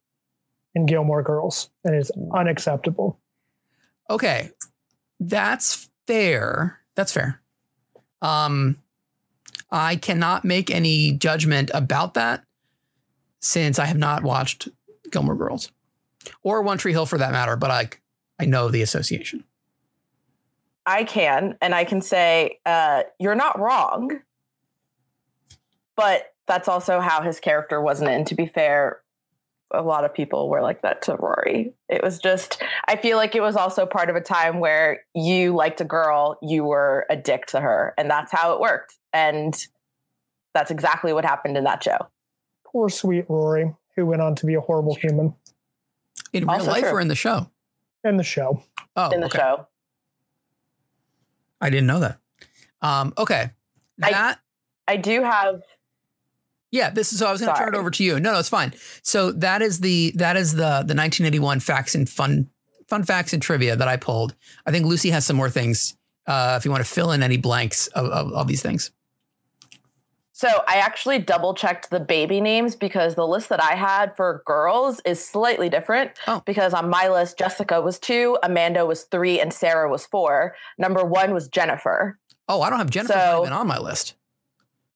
[0.75, 3.19] in Gilmore Girls and is unacceptable.
[4.11, 4.51] Okay,
[5.19, 6.81] that's fair.
[6.95, 7.41] That's fair.
[8.21, 8.79] Um,
[9.71, 12.45] I cannot make any judgment about that
[13.41, 14.69] since I have not watched
[15.11, 15.71] Gilmore Girls
[16.43, 17.57] or One Tree Hill for that matter.
[17.57, 17.89] But I
[18.39, 19.45] I know the association.
[20.87, 24.21] I can, and I can say uh, you're not wrong,
[25.97, 28.11] but that's also how his character wasn't.
[28.11, 29.01] And to be fair,
[29.71, 31.73] a lot of people were like that to Rory.
[31.89, 35.55] It was just, I feel like it was also part of a time where you
[35.55, 38.95] liked a girl, you were a dick to her, and that's how it worked.
[39.13, 39.57] And
[40.53, 42.09] that's exactly what happened in that show.
[42.67, 45.35] Poor sweet Rory, who went on to be a horrible human
[46.33, 46.91] In real Also life true.
[46.93, 47.49] or in the show?
[48.05, 48.63] In the show.
[48.97, 49.39] Oh, in the okay.
[49.39, 49.67] show.
[51.61, 52.19] I didn't know that.
[52.83, 53.51] Um, okay.
[54.03, 54.39] I- That
[54.87, 55.63] I do have
[56.71, 58.21] Yeah, this is so I was going to turn it over to you.
[58.21, 58.75] No, no, it's fine.
[59.03, 62.51] So that is the that is the the 1981 facts and fun
[62.89, 64.35] fun facts and trivia that I pulled.
[64.67, 65.97] I think Lucy has some more things
[66.27, 68.91] uh, if you want to fill in any blanks of, of, of these things.
[70.37, 74.43] So I actually double checked the baby names because the list that I had for
[74.45, 76.11] girls is slightly different.
[76.27, 76.43] Oh.
[76.45, 80.57] Because on my list, Jessica was two, Amanda was three, and Sarah was four.
[80.77, 82.19] Number one was Jennifer.
[82.49, 84.15] Oh, I don't have Jennifer So- even on my list.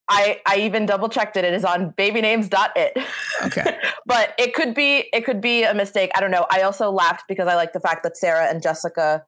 [0.09, 1.45] I I even double checked it.
[1.45, 2.99] It is on babynames.it.
[3.45, 3.79] Okay.
[4.07, 6.11] but it could be it could be a mistake.
[6.17, 6.47] I don't know.
[6.51, 9.25] I also laughed because I like the fact that Sarah and Jessica,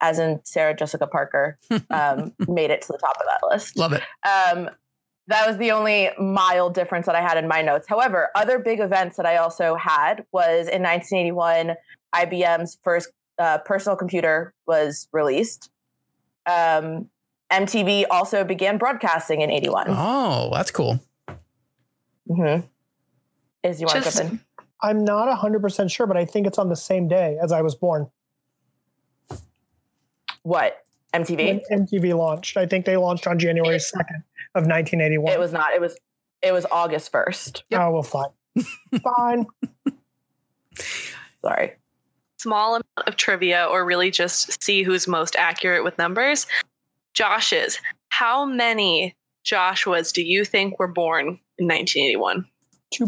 [0.00, 1.58] as in Sarah Jessica Parker,
[1.90, 3.76] um, made it to the top of that list.
[3.76, 4.02] Love it.
[4.26, 4.70] Um,
[5.28, 7.86] that was the only mild difference that I had in my notes.
[7.88, 11.74] However, other big events that I also had was in 1981,
[12.14, 15.70] IBM's first uh, personal computer was released.
[16.46, 17.08] Um,
[17.50, 19.86] MTV also began broadcasting in 81.
[19.88, 21.00] Oh, that's cool.
[22.28, 22.66] Mm-hmm.
[23.62, 24.40] Is you want to Just- jump in?
[24.82, 27.74] I'm not 100% sure, but I think it's on the same day as I was
[27.74, 28.10] born
[30.42, 30.83] What?
[31.22, 31.62] MTV?
[31.68, 32.56] when MTV launched.
[32.56, 34.22] I think they launched on January 2nd
[34.54, 35.32] of 1981.
[35.32, 35.72] It was not.
[35.72, 35.96] It was
[36.42, 37.62] it was August 1st.
[37.70, 37.80] Yep.
[37.80, 38.28] Oh, well, fine.
[39.02, 39.46] fine.
[41.44, 41.72] Sorry.
[42.38, 46.46] small amount of trivia or really just see who's most accurate with numbers.
[47.14, 47.78] Josh's.
[48.10, 52.46] How many Joshuas do you think were born in 1981?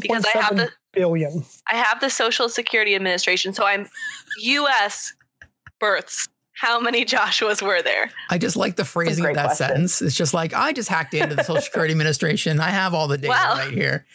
[0.00, 1.44] Because I have the billion.
[1.70, 3.88] I have the Social Security Administration, so I'm
[4.38, 5.14] US
[5.78, 6.28] births.
[6.58, 8.10] How many Joshuas were there?
[8.30, 9.66] I just like the phrasing of that question.
[9.68, 10.00] sentence.
[10.02, 12.60] It's just like I just hacked into the Social Security Administration.
[12.60, 14.06] I have all the data Well, right here.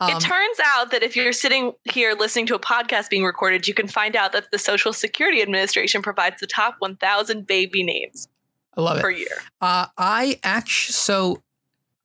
[0.00, 3.66] Um, it turns out that if you're sitting here listening to a podcast being recorded,
[3.66, 8.28] you can find out that the Social Security Administration provides the top 1,000 baby names
[8.76, 9.02] I love it.
[9.02, 9.36] per year.
[9.60, 11.42] Uh, I actually, so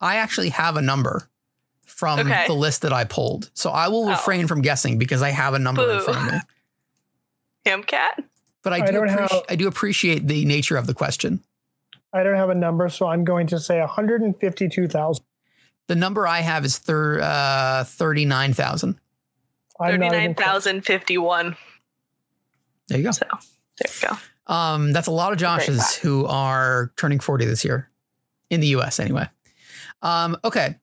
[0.00, 1.28] I actually have a number
[1.86, 2.44] from Okay.
[2.48, 3.48] the list that I pulled.
[3.54, 4.10] So I will Oh.
[4.10, 6.40] refrain from guessing because I have a number in front of me.
[7.64, 8.24] Camcat?
[8.64, 11.44] But I I do, don't appreci- have- I do appreciate the nature of the question.
[12.12, 15.24] I don't have a number, so I'm going to say 152,000.
[15.86, 18.98] The number I have is thir- uh, 39,000.
[19.80, 20.64] I'm not even close.
[20.64, 21.56] 39,051.
[22.88, 23.10] There you go.
[23.10, 24.52] So there you go.
[24.52, 27.90] Um, that's a lot of Great Joshes who are turning 40 this year
[28.50, 29.28] in the US anyway.
[30.02, 30.76] Um, okay.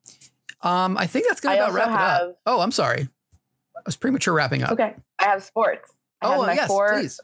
[0.61, 2.39] Um, I think that's going I to about also wrap it up.
[2.45, 3.07] Oh, I'm sorry.
[3.75, 4.71] I was premature wrapping up.
[4.71, 4.93] Okay.
[5.17, 5.91] I have sports.
[6.21, 7.19] I have Oh, my yes, four please.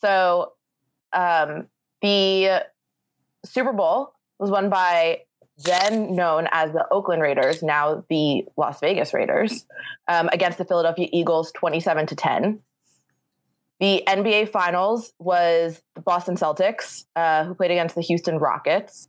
[0.00, 0.52] So
[1.12, 1.66] um,
[2.02, 2.64] the
[3.44, 5.22] Super Bowl was won by
[5.64, 9.66] then known as the Oakland Raiders, now the Las Vegas Raiders,
[10.06, 12.60] um, against the Philadelphia Eagles, twenty-seven to ten.
[13.80, 19.08] The NBA Finals was the Boston Celtics, uh, who played against the Houston Rockets.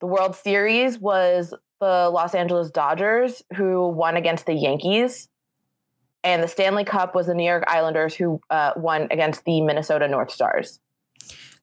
[0.00, 5.28] The World Series was the Los Angeles Dodgers, who won against the Yankees
[6.26, 10.08] and the Stanley Cup was the New York Islanders who uh, won against the Minnesota
[10.08, 10.80] North Stars.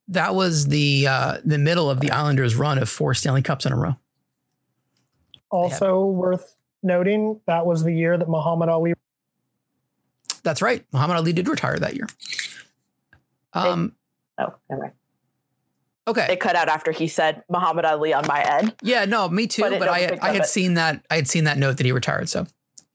[0.08, 3.74] That was the uh, the middle of the Islanders' run of four Stanley Cups in
[3.74, 3.96] a row.
[5.52, 8.94] Also worth noting that was the year that Muhammad Ali.
[10.44, 10.84] That's right.
[10.92, 12.08] Muhammad Ali did retire that year.
[13.54, 13.94] Um,
[14.40, 14.94] Oh, never mind.
[16.08, 16.28] okay.
[16.34, 18.76] It cut out after he said Muhammad Ali on my end.
[18.82, 19.62] Yeah, no, me too.
[19.62, 20.48] But But, I don't had, pick I had it.
[20.48, 22.30] seen that I had seen that note that he retired.
[22.30, 22.48] So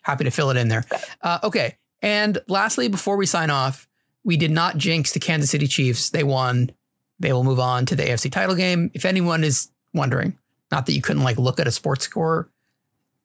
[0.08, 0.84] happy to fill it in there.
[1.22, 3.88] Uh, okay, and lastly, before we sign off,
[4.24, 6.10] we did not jinx the Kansas City Chiefs.
[6.10, 6.70] They won.
[7.20, 8.90] They will move on to the AFC title game.
[8.94, 10.38] If anyone is wondering,
[10.70, 12.48] not that you couldn't like look at a sports score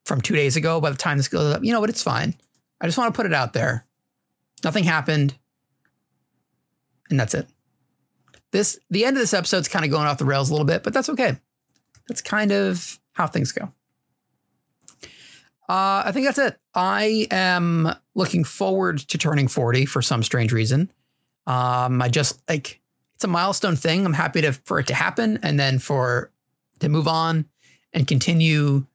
[0.06, 2.36] from two days ago by the time this goes up, you know, but it's fine.
[2.82, 3.86] I just want to put it out there.
[4.64, 5.36] Nothing happened,
[7.10, 7.48] and that's it.
[8.52, 10.84] This the end of this episode's kind of going off the rails a little bit,
[10.84, 11.38] but that's okay
[12.08, 13.72] that's kind of how things go.
[15.74, 16.60] Uh, I think that's it.
[16.76, 20.92] I am looking forward to turning 40 for some strange reason.
[21.48, 22.80] Um, I just like
[23.16, 24.06] it's a milestone thing.
[24.06, 26.32] I'm happy to for it to happen and then for
[26.80, 27.46] to move on
[27.92, 28.86] and continue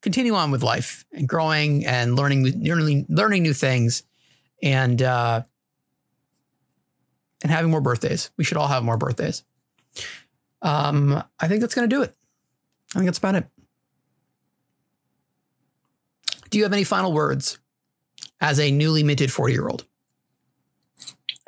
[0.00, 4.04] continue on with life and growing and learning learning learning new things
[4.62, 5.42] and uh
[7.42, 8.30] and having more birthdays.
[8.36, 9.42] We should all have more birthdays.
[10.62, 12.14] Um, I think that's going to do it.
[12.94, 13.48] I think that's about it.
[16.50, 17.58] Do you have any final words
[18.40, 19.84] as a newly minted 40 year old?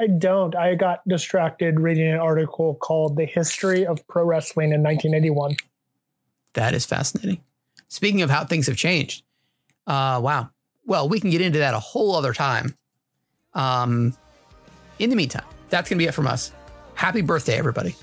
[0.00, 0.56] I don't.
[0.56, 5.56] I got distracted reading an article called "The History of Pro Wrestling in 1981."
[6.54, 7.42] That is fascinating.
[7.88, 9.24] Speaking of how things have changed,
[9.86, 10.50] uh, wow.
[10.86, 12.74] Well, we can get into that a whole other time.
[13.52, 14.16] Um,
[14.98, 16.52] in the meantime, that's going to be it from us.
[16.94, 17.94] Happy birthday, everybody.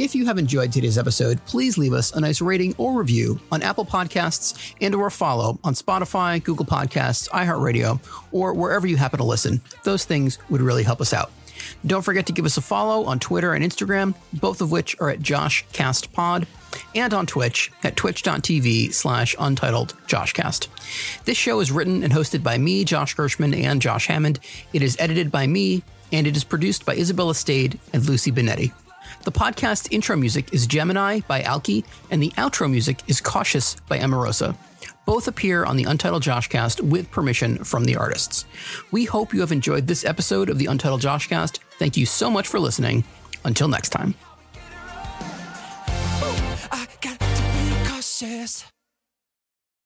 [0.00, 3.60] If you have enjoyed today's episode, please leave us a nice rating or review on
[3.60, 8.00] Apple Podcasts and or follow on Spotify, Google Podcasts, iHeartRadio,
[8.32, 9.60] or wherever you happen to listen.
[9.84, 11.30] Those things would really help us out.
[11.86, 15.10] Don't forget to give us a follow on Twitter and Instagram, both of which are
[15.10, 16.46] at JoshCastPod,
[16.94, 20.68] and on Twitch at twitch.tv slash untitled Joshcast.
[21.26, 24.40] This show is written and hosted by me, Josh Gershman, and Josh Hammond.
[24.72, 28.72] It is edited by me, and it is produced by Isabella Stade and Lucy Benetti.
[29.22, 33.98] The podcast intro music is Gemini by Alki, and the outro music is Cautious by
[33.98, 34.56] Emarosa.
[35.04, 38.46] Both appear on the Untitled Joshcast with permission from the artists.
[38.90, 41.58] We hope you have enjoyed this episode of the Untitled Joshcast.
[41.78, 43.04] Thank you so much for listening.
[43.44, 44.14] Until next time.